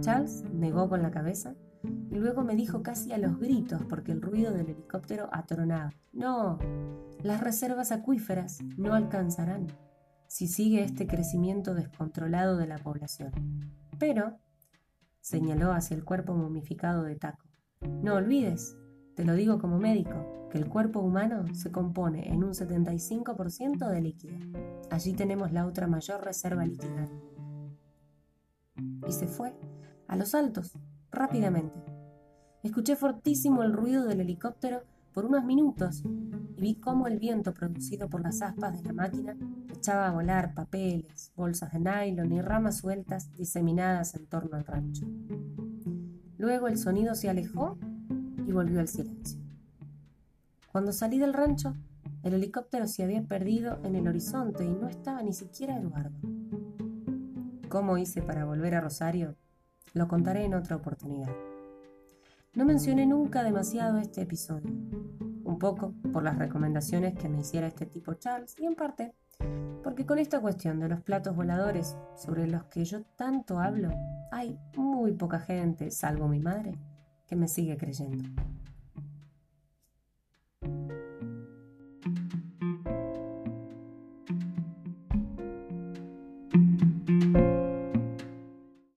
Charles 0.00 0.44
negó 0.52 0.90
con 0.90 1.00
la 1.00 1.10
cabeza 1.10 1.54
y 2.10 2.16
luego 2.16 2.44
me 2.44 2.54
dijo 2.54 2.82
casi 2.82 3.12
a 3.12 3.18
los 3.18 3.38
gritos 3.40 3.82
porque 3.88 4.12
el 4.12 4.20
ruido 4.20 4.52
del 4.52 4.68
helicóptero 4.68 5.30
atronaba. 5.32 5.94
No, 6.12 6.58
las 7.22 7.40
reservas 7.40 7.92
acuíferas 7.92 8.58
no 8.76 8.92
alcanzarán 8.92 9.68
si 10.26 10.48
sigue 10.48 10.84
este 10.84 11.06
crecimiento 11.06 11.74
descontrolado 11.74 12.58
de 12.58 12.66
la 12.66 12.76
población. 12.76 13.32
Pero, 13.98 14.38
señaló 15.20 15.72
hacia 15.72 15.96
el 15.96 16.04
cuerpo 16.04 16.34
momificado 16.34 17.04
de 17.04 17.16
Taco, 17.16 17.48
no 17.80 18.16
olvides, 18.16 18.76
te 19.18 19.24
lo 19.24 19.34
digo 19.34 19.58
como 19.58 19.80
médico, 19.80 20.48
que 20.48 20.58
el 20.58 20.68
cuerpo 20.68 21.00
humano 21.00 21.44
se 21.52 21.72
compone 21.72 22.32
en 22.32 22.44
un 22.44 22.52
75% 22.52 23.88
de 23.88 24.00
líquido. 24.00 24.38
Allí 24.92 25.12
tenemos 25.12 25.50
la 25.50 25.66
otra 25.66 25.88
mayor 25.88 26.24
reserva 26.24 26.64
líquida. 26.64 27.08
Y 29.08 29.10
se 29.10 29.26
fue, 29.26 29.58
a 30.06 30.14
los 30.14 30.36
altos, 30.36 30.78
rápidamente. 31.10 31.82
Escuché 32.62 32.94
fortísimo 32.94 33.64
el 33.64 33.72
ruido 33.72 34.04
del 34.04 34.20
helicóptero 34.20 34.84
por 35.12 35.24
unos 35.24 35.44
minutos 35.44 36.04
y 36.56 36.60
vi 36.60 36.76
cómo 36.76 37.08
el 37.08 37.18
viento 37.18 37.52
producido 37.52 38.08
por 38.08 38.20
las 38.20 38.40
aspas 38.40 38.80
de 38.80 38.84
la 38.84 38.92
máquina 38.92 39.36
echaba 39.74 40.06
a 40.06 40.12
volar 40.12 40.54
papeles, 40.54 41.32
bolsas 41.34 41.72
de 41.72 41.80
nylon 41.80 42.30
y 42.30 42.40
ramas 42.40 42.76
sueltas 42.76 43.34
diseminadas 43.34 44.14
en 44.14 44.26
torno 44.26 44.56
al 44.56 44.64
rancho. 44.64 45.08
Luego 46.36 46.68
el 46.68 46.78
sonido 46.78 47.16
se 47.16 47.28
alejó 47.28 47.76
y 48.48 48.52
volvió 48.52 48.80
al 48.80 48.88
silencio. 48.88 49.38
Cuando 50.72 50.90
salí 50.92 51.18
del 51.18 51.34
rancho, 51.34 51.74
el 52.22 52.32
helicóptero 52.32 52.86
se 52.86 53.04
había 53.04 53.22
perdido 53.22 53.78
en 53.84 53.94
el 53.94 54.08
horizonte 54.08 54.64
y 54.64 54.70
no 54.70 54.88
estaba 54.88 55.22
ni 55.22 55.34
siquiera 55.34 55.76
Eduardo. 55.76 56.18
¿Cómo 57.68 57.98
hice 57.98 58.22
para 58.22 58.46
volver 58.46 58.74
a 58.74 58.80
Rosario? 58.80 59.36
Lo 59.92 60.08
contaré 60.08 60.44
en 60.44 60.54
otra 60.54 60.76
oportunidad. 60.76 61.30
No 62.54 62.64
mencioné 62.64 63.06
nunca 63.06 63.42
demasiado 63.42 63.98
este 63.98 64.22
episodio, 64.22 64.72
un 65.44 65.58
poco 65.58 65.92
por 66.12 66.22
las 66.22 66.38
recomendaciones 66.38 67.14
que 67.14 67.28
me 67.28 67.40
hiciera 67.40 67.66
este 67.66 67.84
tipo 67.84 68.14
Charles 68.14 68.56
y 68.58 68.64
en 68.64 68.74
parte 68.74 69.14
porque 69.84 70.06
con 70.06 70.18
esta 70.18 70.40
cuestión 70.40 70.80
de 70.80 70.88
los 70.88 71.00
platos 71.02 71.36
voladores 71.36 71.96
sobre 72.16 72.46
los 72.46 72.64
que 72.64 72.84
yo 72.84 73.02
tanto 73.16 73.60
hablo, 73.60 73.90
hay 74.32 74.58
muy 74.76 75.12
poca 75.12 75.38
gente, 75.38 75.90
salvo 75.90 76.28
mi 76.28 76.40
madre, 76.40 76.78
que 77.28 77.36
me 77.36 77.46
sigue 77.46 77.76
creyendo. 77.76 78.24